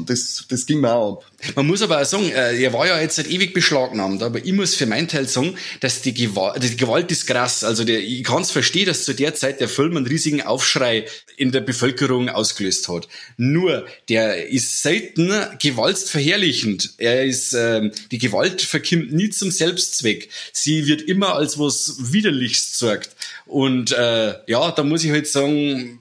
Das, 0.07 0.47
das 0.49 0.67
ging 0.67 0.81
mir 0.81 0.93
auch 0.93 1.19
ab. 1.19 1.25
Man 1.55 1.67
muss 1.67 1.81
aber 1.81 2.01
auch 2.01 2.05
sagen, 2.05 2.31
äh, 2.31 2.61
er 2.61 2.73
war 2.73 2.87
ja 2.87 3.01
jetzt 3.01 3.17
seit 3.17 3.31
ewig 3.31 3.55
beschlagnahmt, 3.55 4.23
aber 4.23 4.45
ich 4.45 4.53
muss 4.53 4.75
für 4.75 4.87
meinen 4.87 5.07
Teil 5.07 5.29
sagen, 5.29 5.57
dass 5.79 6.03
die 6.03 6.13
Gewalt, 6.13 6.63
die 6.63 6.77
Gewalt 6.77 7.11
ist 7.13 7.27
krass. 7.27 7.63
Also 7.63 7.85
der, 7.85 8.01
ich 8.01 8.25
kann 8.25 8.43
es 8.43 8.51
verstehen, 8.51 8.87
dass 8.87 9.05
zu 9.05 9.15
der 9.15 9.35
Zeit 9.35 9.61
der 9.61 9.69
Film 9.69 9.97
einen 9.97 10.07
riesigen 10.07 10.43
Aufschrei 10.43 11.07
in 11.37 11.53
der 11.53 11.61
Bevölkerung 11.61 12.29
ausgelöst 12.29 12.89
hat. 12.89 13.09
Nur, 13.37 13.87
der 14.09 14.49
ist 14.49 14.83
selten 14.83 15.33
gewaltverherrlichend. 15.61 16.95
Er 16.99 17.25
ist, 17.25 17.55
ähm, 17.55 17.93
die 18.11 18.19
Gewalt 18.19 18.63
verkimmt 18.63 19.13
nie 19.13 19.31
zum 19.31 19.51
Selbstzweck. 19.51 20.29
Sie 20.53 20.87
wird 20.87 21.03
immer 21.03 21.37
als 21.37 21.59
was 21.59 22.13
Widerliches 22.13 22.75
zeigt. 22.75 23.11
Und 23.47 23.93
äh, 23.93 24.35
ja, 24.47 24.73
da 24.73 24.83
muss 24.83 25.05
ich 25.05 25.11
halt 25.11 25.29
sagen, 25.29 26.01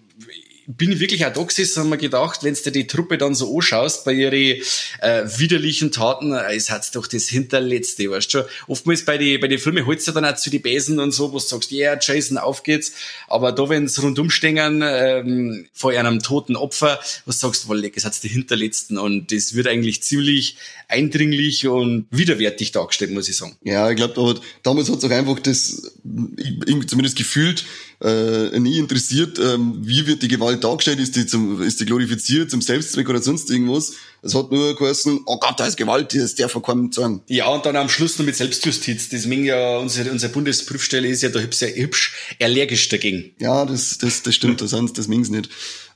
bin 0.78 0.92
ich 0.92 1.00
wirklich 1.00 1.26
auch 1.26 1.34
da 1.34 1.42
gesessen 1.42 1.92
und 1.92 1.98
gedacht, 1.98 2.44
wenn 2.44 2.54
du 2.54 2.72
die 2.72 2.86
Truppe 2.86 3.18
dann 3.18 3.34
so 3.34 3.56
anschaust, 3.56 4.06
bei 4.06 4.14
ihren 4.14 4.62
äh, 5.02 5.24
widerlichen 5.26 5.92
Taten, 5.92 6.32
äh, 6.32 6.56
es 6.56 6.70
hat's 6.70 6.92
doch 6.92 7.08
das 7.08 7.28
Hinterletzte, 7.28 8.12
weißt 8.12 8.32
du 8.32 8.40
schon. 8.40 8.50
Oftmals 8.68 9.04
bei 9.04 9.18
den 9.18 9.40
bei 9.42 9.48
die 9.48 9.58
Filmen 9.58 9.88
holst 9.88 10.08
du 10.08 10.12
dann 10.12 10.26
auch 10.26 10.36
zu 10.36 10.52
die 10.52 10.60
Besen 10.60 11.00
und 11.00 11.12
so, 11.12 11.32
wo 11.32 11.40
du 11.40 11.44
sagst, 11.44 11.72
ja, 11.72 11.94
yeah, 11.94 12.00
Jason, 12.00 12.38
auf 12.38 12.62
geht's. 12.62 12.92
Aber 13.28 13.52
da, 13.52 13.68
wenn's 13.68 14.00
rundum 14.02 14.30
stehen, 14.30 14.84
ähm, 14.86 15.66
vor 15.74 15.92
einem 15.92 16.20
toten 16.20 16.56
Opfer, 16.56 17.00
was 17.26 17.40
sagst 17.40 17.68
du, 17.68 17.74
leck, 17.74 17.98
es 17.98 18.06
hat's 18.06 18.22
die 18.22 18.30
Hinterletzten 18.30 19.00
und 19.00 19.32
das 19.32 19.56
wird 19.56 19.66
eigentlich 19.66 20.04
ziemlich 20.04 20.56
eindringlich 20.88 21.68
und 21.68 22.06
widerwärtig 22.12 22.74
dargestellt, 22.74 23.10
muss 23.10 23.28
ich 23.28 23.38
sagen. 23.38 23.58
Ja, 23.64 23.90
ich 23.90 23.96
glaube, 23.96 24.40
damals 24.62 24.92
hat's 24.92 25.04
auch 25.04 25.10
einfach 25.10 25.40
das, 25.40 25.94
irgendwie 26.04 26.86
zumindest 26.86 27.18
gefühlt, 27.18 27.66
äh, 28.02 28.58
nie 28.60 28.78
interessiert, 28.78 29.40
ähm, 29.40 29.80
wie 29.82 30.08
wird 30.08 30.22
die 30.22 30.30
Gewalt 30.30 30.64
dargestellt, 30.64 31.00
ist 31.00 31.16
die, 31.16 31.26
zum, 31.26 31.62
ist 31.62 31.82
die 31.82 31.86
glorifiziert 31.86 32.50
zum 32.50 32.62
Selbstzweck 32.62 33.10
oder 33.10 33.22
sonst 33.22 33.52
irgendwas. 33.52 33.94
Es 34.22 34.36
hat 34.36 34.52
nur 34.52 34.76
geheißen, 34.76 35.22
oh 35.26 35.38
Gott, 35.38 35.60
da 35.60 35.66
ist 35.66 35.76
Gewalt, 35.78 36.14
das 36.16 36.36
darf 36.36 36.52
von 36.52 36.62
keinem 36.62 36.92
sagen. 36.92 37.22
Ja, 37.28 37.48
und 37.50 37.66
dann 37.66 37.76
am 37.76 37.90
Schluss 37.90 38.18
noch 38.18 38.26
mit 38.26 38.36
Selbstjustiz. 38.36 39.10
Deswegen 39.10 39.44
ja, 39.44 39.78
unsere, 39.78 40.12
unsere 40.12 40.32
Bundesprüfstelle 40.32 41.08
ist 41.08 41.24
ja 41.24 41.30
da 41.30 41.40
hübsch, 41.40 41.62
hübsch 41.62 42.16
allergisch 42.42 42.88
dagegen. 42.90 43.32
Ja, 43.40 43.66
das, 43.66 43.98
das, 43.98 44.24
das 44.24 44.34
stimmt, 44.36 44.62
das, 44.62 44.72
das 44.72 45.08
ming's 45.08 45.30
nicht. 45.30 45.50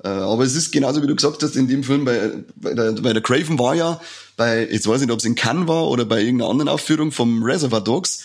Äh, 0.03 0.10
aber 0.10 0.43
es 0.43 0.55
ist 0.55 0.72
genauso, 0.72 1.01
wie 1.01 1.07
du 1.07 1.15
gesagt 1.15 1.41
hast, 1.41 1.55
in 1.55 1.67
dem 1.69 1.83
Film 1.83 2.03
bei, 2.03 2.31
bei, 2.55 2.74
der, 2.74 2.91
bei 2.93 3.13
der 3.13 3.22
Craven 3.22 3.57
war 3.60 3.75
ja, 3.75 4.01
bei, 4.36 4.67
jetzt 4.69 4.88
weiß 4.88 5.01
ich 5.01 5.07
nicht, 5.07 5.13
ob 5.13 5.19
es 5.19 5.25
in 5.25 5.36
Cannes 5.36 5.67
war 5.67 5.88
oder 5.88 6.03
bei 6.03 6.22
irgendeiner 6.22 6.50
anderen 6.50 6.69
Aufführung 6.69 7.12
vom 7.12 7.43
Reservoir 7.43 7.81
Dogs, 7.81 8.24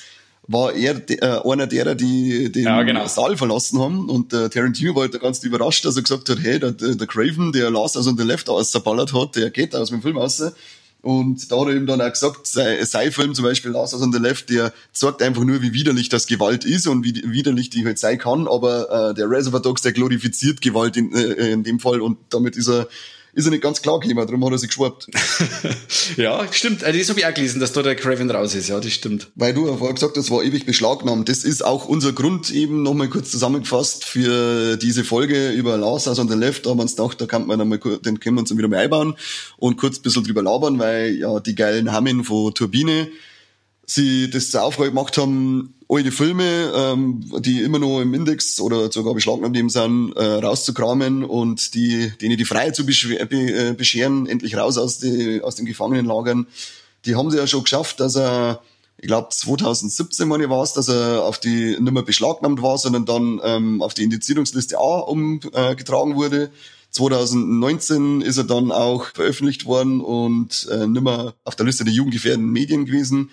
war 0.49 0.75
er 0.75 0.95
de, 0.95 1.19
äh, 1.19 1.41
einer 1.45 1.67
derer, 1.67 1.95
die 1.95 2.51
den 2.51 2.65
ja, 2.65 2.83
genau. 2.83 3.07
Saal 3.07 3.37
verlassen 3.37 3.79
haben. 3.79 4.09
Und 4.09 4.33
äh, 4.33 4.49
Tarantino 4.49 4.95
war 4.95 5.03
halt 5.03 5.21
ganz 5.21 5.45
überrascht, 5.45 5.85
dass 5.85 5.97
er 5.97 6.03
gesagt 6.03 6.29
hat, 6.29 6.39
hey, 6.43 6.59
der, 6.59 6.73
der 6.73 7.07
Craven, 7.07 7.53
der 7.53 7.71
Last 7.71 7.97
aus 7.97 8.07
und 8.07 8.19
der 8.19 8.27
Left 8.27 8.49
ausgeballert 8.49 9.13
hat, 9.13 9.37
der 9.37 9.51
geht 9.51 9.77
aus 9.77 9.91
dem 9.91 10.03
Film 10.03 10.17
raus. 10.17 10.43
Und 11.01 11.53
da 11.53 11.61
hat 11.61 11.69
er 11.69 11.77
ihm 11.77 11.87
dann 11.87 12.01
auch 12.01 12.11
gesagt, 12.11 12.47
sein, 12.47 12.85
sein 12.85 13.13
Film 13.13 13.35
zum 13.35 13.45
Beispiel 13.45 13.71
Last 13.71 13.95
on 13.95 14.13
the 14.13 14.19
Left, 14.19 14.49
der 14.51 14.73
zeigt 14.93 15.23
einfach 15.23 15.45
nur, 15.45 15.63
wie 15.63 15.73
widerlich 15.73 16.09
das 16.09 16.27
Gewalt 16.27 16.65
ist 16.65 16.89
und 16.89 17.05
wie 17.05 17.23
widerlich 17.31 17.71
die 17.71 17.85
halt 17.85 17.99
sein 17.99 18.19
kann. 18.19 18.49
Aber 18.49 19.11
äh, 19.11 19.15
der 19.15 19.31
Reservoir 19.31 19.61
Dogs, 19.61 19.83
der 19.83 19.93
glorifiziert 19.93 20.61
Gewalt 20.63 20.97
in, 20.97 21.15
äh, 21.15 21.53
in 21.53 21.63
dem 21.63 21.79
Fall 21.79 22.01
und 22.01 22.19
damit 22.31 22.57
ist 22.57 22.69
er 22.69 22.89
ist 23.33 23.45
er 23.45 23.51
nicht 23.51 23.63
ganz 23.63 23.83
klar 23.83 24.01
gekommen, 24.01 24.27
darum 24.27 24.45
hat 24.45 24.53
er 24.53 24.59
sich 24.59 24.71
geschwappt. 24.71 25.09
ja, 26.17 26.47
stimmt. 26.53 26.85
Also 26.85 26.99
das 26.99 27.09
habe 27.09 27.21
ich 27.21 27.27
auch 27.27 27.35
gelesen, 27.35 27.61
dass 27.61 27.73
da 27.73 27.83
der 27.83 27.95
Craven 27.95 28.31
raus 28.31 28.55
ist, 28.55 28.69
ja, 28.69 28.81
das 28.81 28.93
stimmt. 28.93 29.31
Weil 29.35 29.55
du 29.55 29.67
vorher 29.77 29.95
gesagt 29.95 30.17
hast, 30.17 30.25
das 30.25 30.31
war 30.31 30.43
ewig 30.43 30.67
beschlagnahmt. 30.67 31.29
Das 31.29 31.45
ist 31.45 31.65
auch 31.65 31.87
unser 31.87 32.13
Grund 32.13 32.51
eben 32.51 32.83
nochmal 32.83 33.09
kurz 33.09 33.31
zusammengefasst 33.31 34.05
für 34.05 34.77
diese 34.77 35.05
Folge 35.05 35.51
über 35.51 35.77
Last 35.77 36.07
House 36.07 36.19
on 36.19 36.29
the 36.29 36.37
Left. 36.37 36.67
Da 36.67 36.71
haben 36.71 36.79
wir 36.79 36.83
uns 36.83 36.97
gedacht, 36.97 37.21
da 37.21 37.27
kann 37.27 37.47
man 37.47 37.59
dann 37.59 37.69
mal, 37.69 37.79
den 37.79 38.21
können 38.21 38.37
wir 38.37 38.41
uns 38.41 38.49
dann 38.49 38.59
wieder 38.59 38.69
mal 38.69 38.79
einbauen 38.79 39.15
und 39.57 39.77
kurz 39.77 39.99
ein 39.99 40.03
bisschen 40.03 40.25
drüber 40.25 40.43
labern, 40.43 40.79
weil 40.79 41.17
ja 41.17 41.41
die 41.41 41.55
geilen 41.55 41.93
Hammen 41.93 42.25
von 42.25 42.55
Turbine 42.55 43.09
sie 43.87 44.29
das 44.29 44.51
zur 44.51 44.63
Aufgabe 44.63 44.91
gemacht 44.91 45.17
haben, 45.17 45.75
alte 45.89 46.13
Filme, 46.13 46.73
ähm, 46.75 47.25
die 47.41 47.63
immer 47.63 47.79
noch 47.79 48.01
im 48.01 48.13
Index 48.13 48.61
oder 48.61 48.93
sogar 48.93 49.15
beschlagnahmt 49.15 49.57
eben 49.57 49.71
sind, 49.71 50.13
äh, 50.17 50.25
rauszukramen 50.25 51.25
und 51.25 51.75
die, 51.75 52.13
denen 52.21 52.37
die 52.37 52.45
Freiheit 52.45 52.77
zu 52.77 52.83
äh, 52.87 53.75
bescheren, 53.77 54.27
endlich 54.27 54.57
raus 54.57 54.77
aus, 54.77 54.99
die, 54.99 55.41
aus 55.43 55.55
den 55.57 55.67
Gefangenenlagern. 55.67 56.47
Die 57.07 57.17
haben 57.17 57.31
sie 57.31 57.39
ja 57.39 57.47
schon 57.47 57.65
geschafft, 57.65 58.01
dass 58.01 58.17
er, 58.17 58.61
ich 58.99 59.07
glaube 59.07 59.29
2017 59.31 60.29
meine 60.29 60.51
war 60.51 60.63
es, 60.63 60.75
dass 60.75 60.89
er 60.89 61.23
auf 61.23 61.41
die 61.41 61.79
nicht 61.79 61.93
mehr 61.93 62.03
beschlagnahmt 62.03 62.61
war, 62.61 62.77
sondern 62.77 63.07
dann 63.07 63.41
ähm, 63.43 63.81
auf 63.81 63.95
die 63.95 64.03
Indizierungsliste 64.03 64.79
A 64.79 64.99
umgetragen 64.99 66.17
wurde. 66.17 66.51
2019 66.91 68.23
ist 68.23 68.39
er 68.39 68.45
dann 68.45 68.73
auch 68.73 69.07
veröffentlicht 69.15 69.67
worden 69.67 70.01
und 70.01 70.69
äh, 70.71 70.87
nicht 70.87 71.03
mehr 71.03 71.35
auf 71.45 71.55
der 71.55 71.67
Liste 71.67 71.85
der 71.85 71.93
jugendgefährdenden 71.93 72.51
Medien 72.51 72.87
gewesen. 72.87 73.31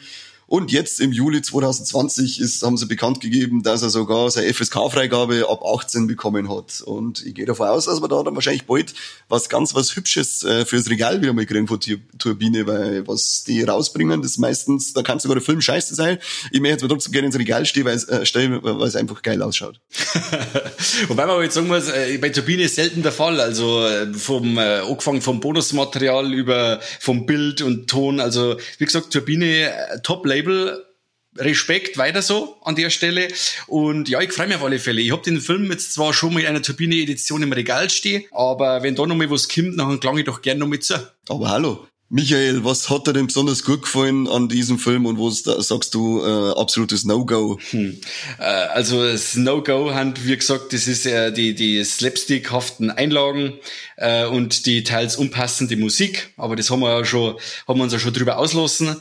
Und 0.48 0.72
jetzt 0.72 1.00
im 1.00 1.12
Juli 1.12 1.42
2020 1.42 2.40
ist, 2.40 2.62
haben 2.62 2.78
sie 2.78 2.86
bekannt 2.86 3.20
gegeben, 3.20 3.64
dass 3.64 3.82
er 3.82 3.90
sogar 3.90 4.30
seine 4.30 4.54
FSK-Freigabe 4.54 5.50
ab 5.50 5.64
18 5.64 6.06
bekommen 6.06 6.50
hat. 6.50 6.82
Und 6.82 7.26
ich 7.26 7.34
gehe 7.34 7.46
davon 7.46 7.68
aus, 7.68 7.86
dass 7.86 8.02
wir 8.02 8.08
da 8.08 8.22
dann 8.22 8.36
wahrscheinlich 8.36 8.66
bald 8.66 8.94
was 9.28 9.50
ganz 9.50 9.74
was 9.74 9.96
Hübsches 9.96 10.44
äh, 10.44 10.66
fürs 10.66 10.90
Regal 10.90 11.22
wieder 11.22 11.34
mal 11.34 11.46
kriegen 11.46 11.68
von 11.68 11.80
Turbine, 12.20 12.68
weil 12.68 13.08
was 13.08 13.44
die 13.44 13.64
rausbringen, 13.64 14.22
das 14.22 14.38
meistens, 14.38 14.94
da 14.94 15.02
kann 15.02 15.20
sogar 15.20 15.36
der 15.36 15.44
Film 15.44 15.62
scheiße 15.62 15.96
sein. 15.96 16.20
Ich 16.52 16.60
möchte 16.60 16.74
jetzt 16.74 16.82
mal 16.84 16.90
trotzdem 16.90 17.14
gerne 17.14 17.28
ins 17.28 17.40
Regal 17.40 17.66
stehen, 17.66 17.86
weil 17.86 17.96
es, 17.96 18.08
äh, 18.08 18.26
stellen, 18.26 18.60
weil 18.62 18.88
es 18.88 18.96
einfach 18.96 19.24
geil 19.24 19.42
ausschaut. 19.42 19.80
Wobei 21.08 21.26
man 21.26 21.42
jetzt 21.42 21.56
sagen 21.56 21.68
muss, 21.68 21.90
äh, 21.90 22.18
bei 22.20 22.30
Turbine 22.30 22.64
ist 22.64 22.76
selten 22.76 23.02
der 23.02 23.12
Fall. 23.12 23.40
Also 23.40 23.86
äh, 23.86 24.14
vom 24.14 24.58
äh, 24.58 24.80
angefangen 24.80 25.22
vom 25.22 25.40
Bonusmaterial 25.40 26.32
über 26.34 26.80
vom 27.00 27.26
Bild 27.26 27.62
und 27.62 27.90
Ton. 27.90 28.20
Also 28.20 28.58
wie 28.78 28.86
gesagt, 28.86 29.12
Turbine 29.12 29.72
äh, 29.72 30.00
Top 30.04 30.26
Label. 30.36 30.86
Respekt, 31.38 31.98
weiter 31.98 32.22
so 32.22 32.56
an 32.62 32.76
der 32.76 32.90
Stelle. 32.90 33.28
Und 33.68 34.08
ja, 34.08 34.22
ich 34.22 34.32
freue 34.32 34.48
mich 34.48 34.56
auf 34.56 34.64
alle 34.64 34.80
Fälle. 34.80 35.02
Ich 35.02 35.12
habe 35.12 35.22
den 35.22 35.42
Film 35.42 35.70
jetzt 35.70 35.94
zwar 35.94 36.14
schon 36.14 36.34
mit 36.34 36.46
einer 36.46 36.62
Turbine-Edition 36.62 37.44
im 37.44 37.52
Regal 37.52 37.90
stehen, 37.90 38.24
aber 38.32 38.84
wenn 38.84 38.96
da 38.96 39.06
noch 39.06 39.16
mal 39.16 39.30
was 39.30 39.50
kommt, 39.50 39.78
dann 39.78 40.00
klang 40.00 40.18
ich 40.18 40.24
doch 40.24 40.42
gerne 40.42 40.62
noch 40.62 40.68
mit 40.68 40.86
zu. 40.86 40.96
Aber 41.28 41.50
hallo, 41.50 41.88
Michael, 42.10 42.64
was 42.64 42.90
hat 42.90 43.08
dir 43.08 43.14
denn 43.14 43.28
besonders 43.28 43.64
gut 43.64 43.82
gefallen 43.82 44.28
an 44.28 44.48
diesem 44.48 44.78
Film 44.78 45.08
und 45.08 45.18
wo 45.18 45.32
sagst 45.32 45.96
du 45.96 46.24
äh, 46.24 46.52
absolutes 46.52 47.04
No-Go? 47.04 47.60
Hm. 47.72 48.00
Äh, 48.38 48.44
also 48.44 49.04
das 49.04 49.36
No-Go 49.36 49.92
hat, 49.94 50.24
wie 50.24 50.38
gesagt, 50.38 50.72
das 50.72 50.88
ist 50.88 51.08
äh, 51.08 51.32
die, 51.32 51.56
die 51.56 51.84
slapstickhaften 51.84 52.92
Einlagen 52.92 53.54
äh, 53.98 54.26
und 54.26 54.68
die 54.68 54.84
teils 54.84 55.16
unpassende 55.16 55.78
Musik, 55.78 56.32
aber 56.38 56.56
das 56.56 56.70
haben 56.70 56.82
wir 56.82 56.96
ja 56.96 57.06
schon, 57.06 57.38
haben 57.68 57.80
wir 57.80 57.84
uns 57.84 57.94
ja 57.94 58.00
schon 58.00 58.14
drüber 58.14 58.38
auslassen. 58.38 58.96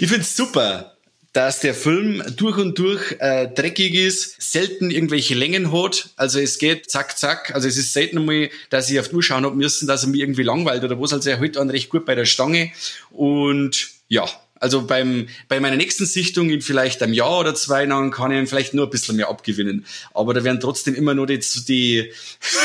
Ich 0.00 0.08
find's 0.08 0.34
super 0.34 0.95
dass 1.36 1.60
der 1.60 1.74
Film 1.74 2.22
durch 2.34 2.56
und 2.56 2.78
durch 2.78 3.14
äh, 3.18 3.46
dreckig 3.46 3.94
ist, 3.94 4.40
selten 4.40 4.90
irgendwelche 4.90 5.34
Längen 5.34 5.70
hat. 5.70 6.08
Also 6.16 6.40
es 6.40 6.56
geht 6.56 6.88
zack, 6.90 7.18
zack. 7.18 7.54
Also 7.54 7.68
es 7.68 7.76
ist 7.76 7.92
selten 7.92 8.16
einmal, 8.16 8.48
dass 8.70 8.88
ich 8.88 8.98
auf 8.98 9.10
die 9.10 9.16
Uhr 9.16 9.22
schauen 9.22 9.44
habe 9.44 9.54
müssen, 9.54 9.86
dass 9.86 10.02
er 10.02 10.08
mir 10.08 10.22
irgendwie 10.22 10.44
langweilt 10.44 10.82
oder 10.82 10.98
was. 10.98 11.12
Also 11.12 11.28
er 11.28 11.38
hält 11.38 11.58
an 11.58 11.68
recht 11.68 11.90
gut 11.90 12.06
bei 12.06 12.14
der 12.14 12.24
Stange. 12.24 12.72
Und 13.10 13.90
ja, 14.08 14.26
also 14.60 14.86
beim, 14.86 15.28
bei 15.48 15.60
meiner 15.60 15.76
nächsten 15.76 16.06
Sichtung 16.06 16.48
in 16.48 16.62
vielleicht 16.62 17.02
einem 17.02 17.12
Jahr 17.12 17.40
oder 17.40 17.54
zwei 17.54 17.84
dann 17.84 18.10
kann 18.10 18.32
ich 18.32 18.38
ihn 18.38 18.46
vielleicht 18.46 18.72
nur 18.72 18.86
ein 18.86 18.90
bisschen 18.90 19.16
mehr 19.16 19.28
abgewinnen. 19.28 19.84
Aber 20.14 20.32
da 20.32 20.42
werden 20.42 20.58
trotzdem 20.58 20.94
immer 20.94 21.12
nur 21.12 21.26
die, 21.26 21.40
die, 21.68 22.12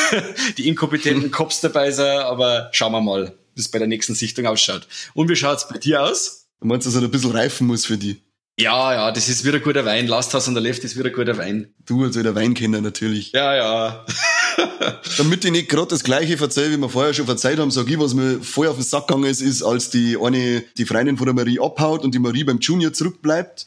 die 0.58 0.70
inkompetenten 0.70 1.30
Cops 1.32 1.60
dabei 1.60 1.92
sein. 1.92 2.20
Aber 2.20 2.70
schauen 2.72 2.94
wir 2.94 3.02
mal, 3.02 3.34
wie 3.54 3.60
es 3.60 3.70
bei 3.70 3.80
der 3.80 3.90
nächsten 3.90 4.16
Sichtung 4.16 4.46
ausschaut. 4.46 4.88
Und 5.14 5.28
wie 5.28 5.36
schaut's 5.36 5.68
bei 5.68 5.78
dir 5.78 6.04
aus? 6.04 6.48
Du 6.62 6.68
meinst, 6.68 6.88
dass 6.88 6.96
er 6.96 7.02
ein 7.02 7.12
bisschen 7.12 7.32
reifen 7.32 7.68
muss 7.68 7.86
für 7.86 7.98
die? 7.98 8.22
Ja, 8.60 8.94
ja, 8.94 9.12
das 9.12 9.30
ist 9.30 9.46
wieder 9.46 9.60
guter 9.60 9.86
Wein. 9.86 10.08
Lasthaus 10.08 10.48
an 10.48 10.54
der 10.54 10.64
Left 10.64 10.84
ist 10.84 10.98
wieder 10.98 11.10
guter 11.10 11.38
Wein. 11.38 11.74
Du 11.86 12.04
als 12.04 12.16
der 12.16 12.36
Weinkenner 12.36 12.82
natürlich. 12.82 13.32
Ja, 13.32 13.56
ja. 13.56 14.06
Damit 15.18 15.46
ich 15.46 15.52
nicht 15.52 15.70
gerade 15.70 15.88
das 15.88 16.04
gleiche 16.04 16.38
verzeihe, 16.38 16.72
wie 16.72 16.78
wir 16.78 16.90
vorher 16.90 17.14
schon 17.14 17.26
verzeiht 17.26 17.60
haben, 17.60 17.72
sage 17.72 17.92
ich, 17.92 18.00
was 18.00 18.14
mir 18.14 18.40
vorher 18.42 18.72
auf 18.72 18.78
den 18.78 18.84
Sack 18.84 19.08
gegangen 19.08 19.26
ist, 19.26 19.42
ist, 19.42 19.64
als 19.64 19.90
die 19.90 20.18
eine, 20.22 20.64
die 20.78 20.86
Freundin 20.86 21.18
von 21.18 21.26
der 21.26 21.36
Marie 21.36 21.60
abhaut 21.60 22.04
und 22.04 22.14
die 22.14 22.20
Marie 22.20 22.44
beim 22.44 22.60
Junior 22.60 22.94
zurückbleibt, 22.94 23.66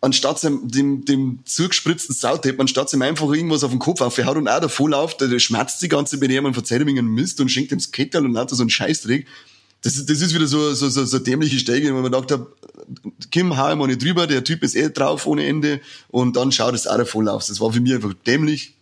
anstatt 0.00 0.42
dem, 0.42 1.04
dem 1.04 1.40
zugespritzten 1.44 2.14
Sautape, 2.14 2.58
anstatt 2.58 2.92
ihm 2.92 3.02
einfach 3.02 3.30
irgendwas 3.30 3.64
auf 3.64 3.70
den 3.70 3.78
Kopf 3.78 4.00
aufhaut 4.00 4.36
und 4.36 4.48
auch 4.48 4.60
davor 4.60 4.90
läuft, 4.90 5.20
der 5.20 5.38
schmerzt 5.38 5.82
die 5.82 5.88
ganze 5.88 6.18
dem 6.18 6.44
und 6.44 6.54
verzeiht 6.54 6.80
ihm 6.80 6.88
einen 6.88 7.08
Mist 7.08 7.40
und 7.40 7.50
schenkt 7.50 7.72
ihm 7.72 7.78
das 7.78 7.92
Kettel 7.92 8.24
und 8.24 8.32
lauter 8.32 8.56
so 8.56 8.62
einen 8.62 8.70
Scheißdreck 8.70 9.26
das, 9.82 10.06
das 10.06 10.20
ist 10.20 10.34
wieder 10.34 10.46
so, 10.46 10.74
so, 10.74 10.88
so, 10.88 11.04
so 11.04 11.18
dämliche 11.18 11.58
Stelle, 11.58 11.90
wo 11.90 12.00
man 12.00 12.04
gedacht 12.04 12.30
hat, 12.30 12.46
Kim, 13.30 13.56
hau 13.56 13.74
mal 13.76 13.88
nicht 13.88 14.02
drüber, 14.02 14.26
der 14.26 14.44
Typ 14.44 14.62
ist 14.62 14.76
eh 14.76 14.90
drauf 14.90 15.26
ohne 15.26 15.44
Ende 15.44 15.80
und 16.08 16.36
dann 16.36 16.52
schaut 16.52 16.74
es 16.74 16.86
auch 16.86 17.06
voll 17.06 17.28
aus. 17.28 17.48
Das 17.48 17.60
war 17.60 17.72
für 17.72 17.80
mich 17.80 17.94
einfach 17.94 18.14
dämlich. 18.26 18.74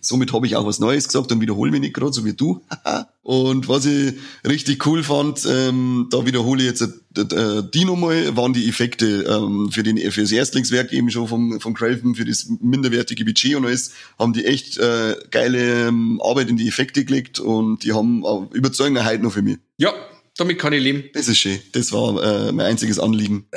Somit 0.00 0.32
habe 0.32 0.46
ich 0.46 0.54
auch 0.54 0.66
was 0.66 0.80
Neues 0.80 1.08
gesagt 1.08 1.32
und 1.32 1.40
wiederhole 1.40 1.70
mich 1.70 1.80
nicht 1.80 1.94
gerade, 1.94 2.12
so 2.12 2.24
wie 2.24 2.34
du. 2.34 2.60
und 3.22 3.68
was 3.68 3.86
ich 3.86 4.14
richtig 4.46 4.86
cool 4.86 5.02
fand, 5.02 5.46
ähm, 5.48 6.08
da 6.10 6.26
wiederhole 6.26 6.62
ich 6.62 6.68
jetzt 6.68 6.82
äh, 6.82 7.20
äh, 7.20 7.62
die 7.72 7.84
nochmal, 7.86 8.36
waren 8.36 8.52
die 8.52 8.68
Effekte 8.68 9.22
ähm, 9.22 9.70
für, 9.72 9.82
den, 9.82 9.98
für 10.12 10.20
das 10.20 10.30
Erstlingswerk 10.30 10.92
eben 10.92 11.10
schon 11.10 11.26
vom, 11.26 11.58
vom 11.58 11.74
Craven, 11.74 12.14
für 12.14 12.26
das 12.26 12.48
minderwertige 12.60 13.24
Budget 13.24 13.56
und 13.56 13.64
alles, 13.64 13.92
haben 14.18 14.34
die 14.34 14.44
echt 14.44 14.76
äh, 14.76 15.16
geile 15.30 15.88
ähm, 15.88 16.20
Arbeit 16.22 16.50
in 16.50 16.58
die 16.58 16.68
Effekte 16.68 17.04
gelegt 17.04 17.40
und 17.40 17.82
die 17.82 17.94
haben 17.94 18.24
äh, 18.24 18.56
überzeugende 18.56 19.04
Halt 19.04 19.22
noch 19.22 19.32
für 19.32 19.42
mich. 19.42 19.58
Ja, 19.78 19.94
damit 20.38 20.58
kann 20.60 20.72
ich 20.72 20.80
leben. 20.80 21.10
Das 21.14 21.26
ist 21.26 21.38
schön. 21.38 21.60
Das 21.72 21.92
war 21.92 22.22
äh, 22.22 22.52
mein 22.52 22.66
einziges 22.66 23.00
Anliegen. 23.00 23.48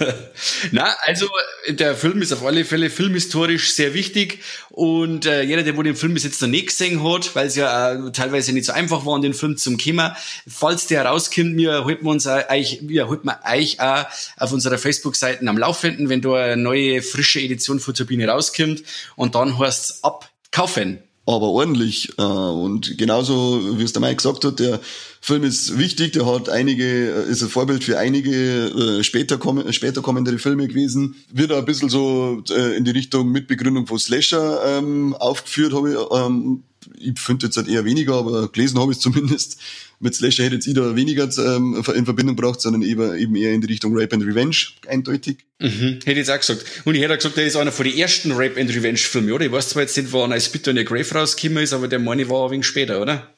Na, 0.70 0.94
also 1.04 1.26
der 1.68 1.96
Film 1.96 2.20
ist 2.20 2.32
auf 2.32 2.44
alle 2.44 2.66
Fälle 2.66 2.90
filmhistorisch 2.90 3.72
sehr 3.72 3.94
wichtig 3.94 4.40
und 4.68 5.24
äh, 5.24 5.42
jeder, 5.42 5.62
der 5.62 5.76
wohl 5.78 5.84
den 5.84 5.96
Film 5.96 6.12
bis 6.12 6.24
jetzt 6.24 6.42
noch 6.42 6.48
nicht 6.48 6.68
gesehen 6.68 7.02
hat, 7.02 7.34
weil 7.34 7.46
es 7.46 7.56
ja 7.56 7.94
äh, 7.94 8.12
teilweise 8.12 8.52
nicht 8.52 8.66
so 8.66 8.72
einfach 8.72 9.06
war, 9.06 9.18
den 9.18 9.32
Film 9.32 9.56
zum 9.56 9.78
Kimmer, 9.78 10.14
falls 10.46 10.86
der 10.86 11.06
rauskommt, 11.06 11.56
wir 11.56 11.86
halten 11.86 12.06
uns 12.06 12.26
euch, 12.26 12.80
wir 12.82 13.08
halten 13.08 13.30
euch 13.50 13.80
auch 13.80 14.04
auf 14.36 14.52
unserer 14.52 14.76
Facebook-Seite 14.76 15.46
am 15.46 15.56
Laufenden, 15.56 16.10
wenn 16.10 16.20
da 16.20 16.34
eine 16.34 16.58
neue 16.58 17.00
frische 17.00 17.40
Edition 17.40 17.80
von 17.80 17.94
Turbine 17.94 18.28
rauskommt 18.28 18.82
und 19.16 19.34
dann 19.34 19.58
heißt's 19.58 20.04
ab 20.04 20.30
kaufen 20.52 20.98
aber 21.34 21.48
ordentlich. 21.48 22.12
Äh, 22.18 22.22
und 22.22 22.98
genauso, 22.98 23.78
wie 23.78 23.82
es 23.82 23.92
der 23.92 24.00
Mike 24.00 24.16
gesagt 24.16 24.44
hat, 24.44 24.58
der 24.58 24.80
Film 25.20 25.44
ist 25.44 25.78
wichtig, 25.78 26.12
der 26.12 26.26
hat 26.26 26.48
einige, 26.48 26.84
äh, 26.84 27.30
ist 27.30 27.42
ein 27.42 27.48
Vorbild 27.48 27.84
für 27.84 27.98
einige 27.98 28.98
äh, 29.00 29.04
später, 29.04 29.38
kommen, 29.38 29.72
später 29.72 30.02
kommende 30.02 30.38
Filme 30.38 30.68
gewesen. 30.68 31.16
Wird 31.32 31.52
ein 31.52 31.64
bisschen 31.64 31.88
so 31.88 32.42
in 32.76 32.84
die 32.84 32.90
Richtung 32.90 33.30
Mitbegründung 33.30 33.86
von 33.86 33.98
Slasher 33.98 34.60
ähm, 34.66 35.14
aufgeführt, 35.14 35.72
habe 35.72 35.92
ich, 35.92 35.96
ähm, 36.18 36.62
ich 36.98 37.18
finde 37.18 37.46
jetzt 37.46 37.56
halt 37.56 37.68
eher 37.68 37.84
weniger, 37.84 38.14
aber 38.14 38.48
gelesen 38.48 38.78
habe 38.78 38.92
ich 38.92 38.98
es 38.98 39.02
zumindest. 39.02 39.58
Mit 39.98 40.14
Slasher 40.14 40.44
hätte 40.44 40.54
jetzt 40.54 40.66
ich 40.66 40.74
da 40.74 40.96
weniger 40.96 41.28
ähm, 41.38 41.82
in 41.94 42.04
Verbindung 42.04 42.36
gebracht, 42.36 42.60
sondern 42.60 42.82
eben, 42.82 43.16
eben 43.18 43.36
eher 43.36 43.52
in 43.52 43.60
die 43.60 43.66
Richtung 43.66 43.96
Rape 43.96 44.14
and 44.14 44.24
Revenge, 44.24 44.56
eindeutig. 44.88 45.38
Mhm, 45.58 45.98
hätte 46.04 46.12
ich 46.12 46.16
jetzt 46.18 46.30
auch 46.30 46.38
gesagt. 46.38 46.64
Und 46.84 46.94
ich 46.94 47.02
hätte 47.02 47.12
auch 47.12 47.18
gesagt, 47.18 47.36
der 47.36 47.44
ist 47.44 47.56
einer 47.56 47.72
von 47.72 47.84
den 47.84 47.96
ersten 47.96 48.32
Rape 48.32 48.58
and 48.58 48.70
Revenge 48.70 48.98
Filmen, 48.98 49.32
oder? 49.32 49.44
Ich 49.44 49.52
weiß 49.52 49.70
zwar 49.70 49.82
jetzt 49.82 49.96
nicht, 49.96 50.12
wann 50.12 50.32
ein 50.32 50.40
Spit 50.40 50.66
on 50.68 50.78
your 50.78 50.84
Grave 50.84 51.14
rausgekommen 51.14 51.62
ist, 51.62 51.72
aber 51.72 51.88
der 51.88 51.98
meine 51.98 52.28
war 52.30 52.46
ein 52.46 52.52
wenig 52.52 52.66
später, 52.66 53.02
oder? 53.02 53.34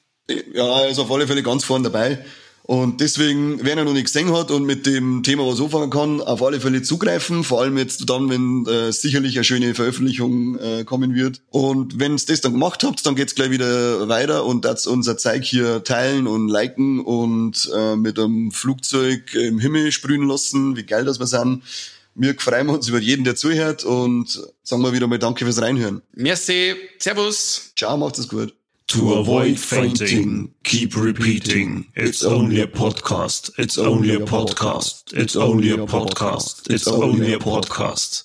Ja, 0.54 0.82
er 0.82 0.90
ist 0.90 0.98
auf 0.98 1.10
alle 1.10 1.26
Fälle 1.26 1.42
ganz 1.42 1.64
vorne 1.64 1.84
dabei. 1.84 2.24
Und 2.64 3.00
deswegen, 3.00 3.58
wer 3.62 3.76
ihn 3.76 3.84
noch 3.84 3.92
nicht 3.92 4.04
gesehen 4.04 4.32
hat 4.32 4.52
und 4.52 4.64
mit 4.64 4.86
dem 4.86 5.22
Thema 5.24 5.44
was 5.46 5.60
anfangen 5.60 5.90
kann, 5.90 6.20
auf 6.20 6.42
alle 6.42 6.60
Fälle 6.60 6.82
zugreifen. 6.82 7.42
Vor 7.42 7.60
allem 7.60 7.76
jetzt 7.76 8.08
dann, 8.08 8.30
wenn 8.30 8.66
äh, 8.66 8.92
sicherlich 8.92 9.36
eine 9.36 9.44
schöne 9.44 9.74
Veröffentlichung 9.74 10.58
äh, 10.58 10.84
kommen 10.84 11.14
wird. 11.14 11.40
Und 11.50 11.98
wenn 11.98 12.12
ihr 12.12 12.20
das 12.24 12.40
dann 12.40 12.52
gemacht 12.52 12.84
habt, 12.84 13.04
dann 13.04 13.16
geht's 13.16 13.34
gleich 13.34 13.50
wieder 13.50 14.08
weiter 14.08 14.44
und 14.44 14.64
das 14.64 14.86
unser 14.86 15.18
Zeug 15.18 15.42
hier 15.44 15.82
teilen 15.82 16.28
und 16.28 16.48
liken 16.48 17.00
und 17.00 17.68
äh, 17.74 17.96
mit 17.96 18.18
einem 18.18 18.52
Flugzeug 18.52 19.34
im 19.34 19.58
Himmel 19.58 19.90
sprühen 19.90 20.28
lassen, 20.28 20.76
wie 20.76 20.84
geil 20.84 21.04
das 21.04 21.18
wir 21.18 21.26
sind. 21.26 21.62
Wir 22.14 22.34
freuen 22.38 22.68
uns 22.68 22.88
über 22.88 22.98
jeden, 23.00 23.24
der 23.24 23.36
zuhört 23.36 23.84
und 23.84 24.40
sagen 24.62 24.82
wir 24.82 24.92
wieder 24.92 25.06
mal 25.06 25.18
Danke 25.18 25.44
fürs 25.44 25.60
Reinhören. 25.60 26.02
Merci, 26.12 26.74
Servus. 26.98 27.72
Ciao, 27.74 27.96
macht 27.96 28.18
es 28.18 28.28
gut. 28.28 28.54
To 28.88 29.14
avoid 29.14 29.58
fainting, 29.58 30.52
keep 30.64 30.96
repeating. 30.96 31.86
It's 31.94 32.24
only 32.24 32.60
a 32.60 32.66
podcast. 32.66 33.50
It's 33.58 33.78
only 33.78 34.14
a 34.14 34.18
podcast. 34.18 35.14
It's 35.14 35.34
only 35.34 35.70
a 35.70 35.78
podcast. 35.78 36.70
It's 36.70 36.86
only 36.86 37.32
a 37.32 37.38
podcast. 37.38 38.24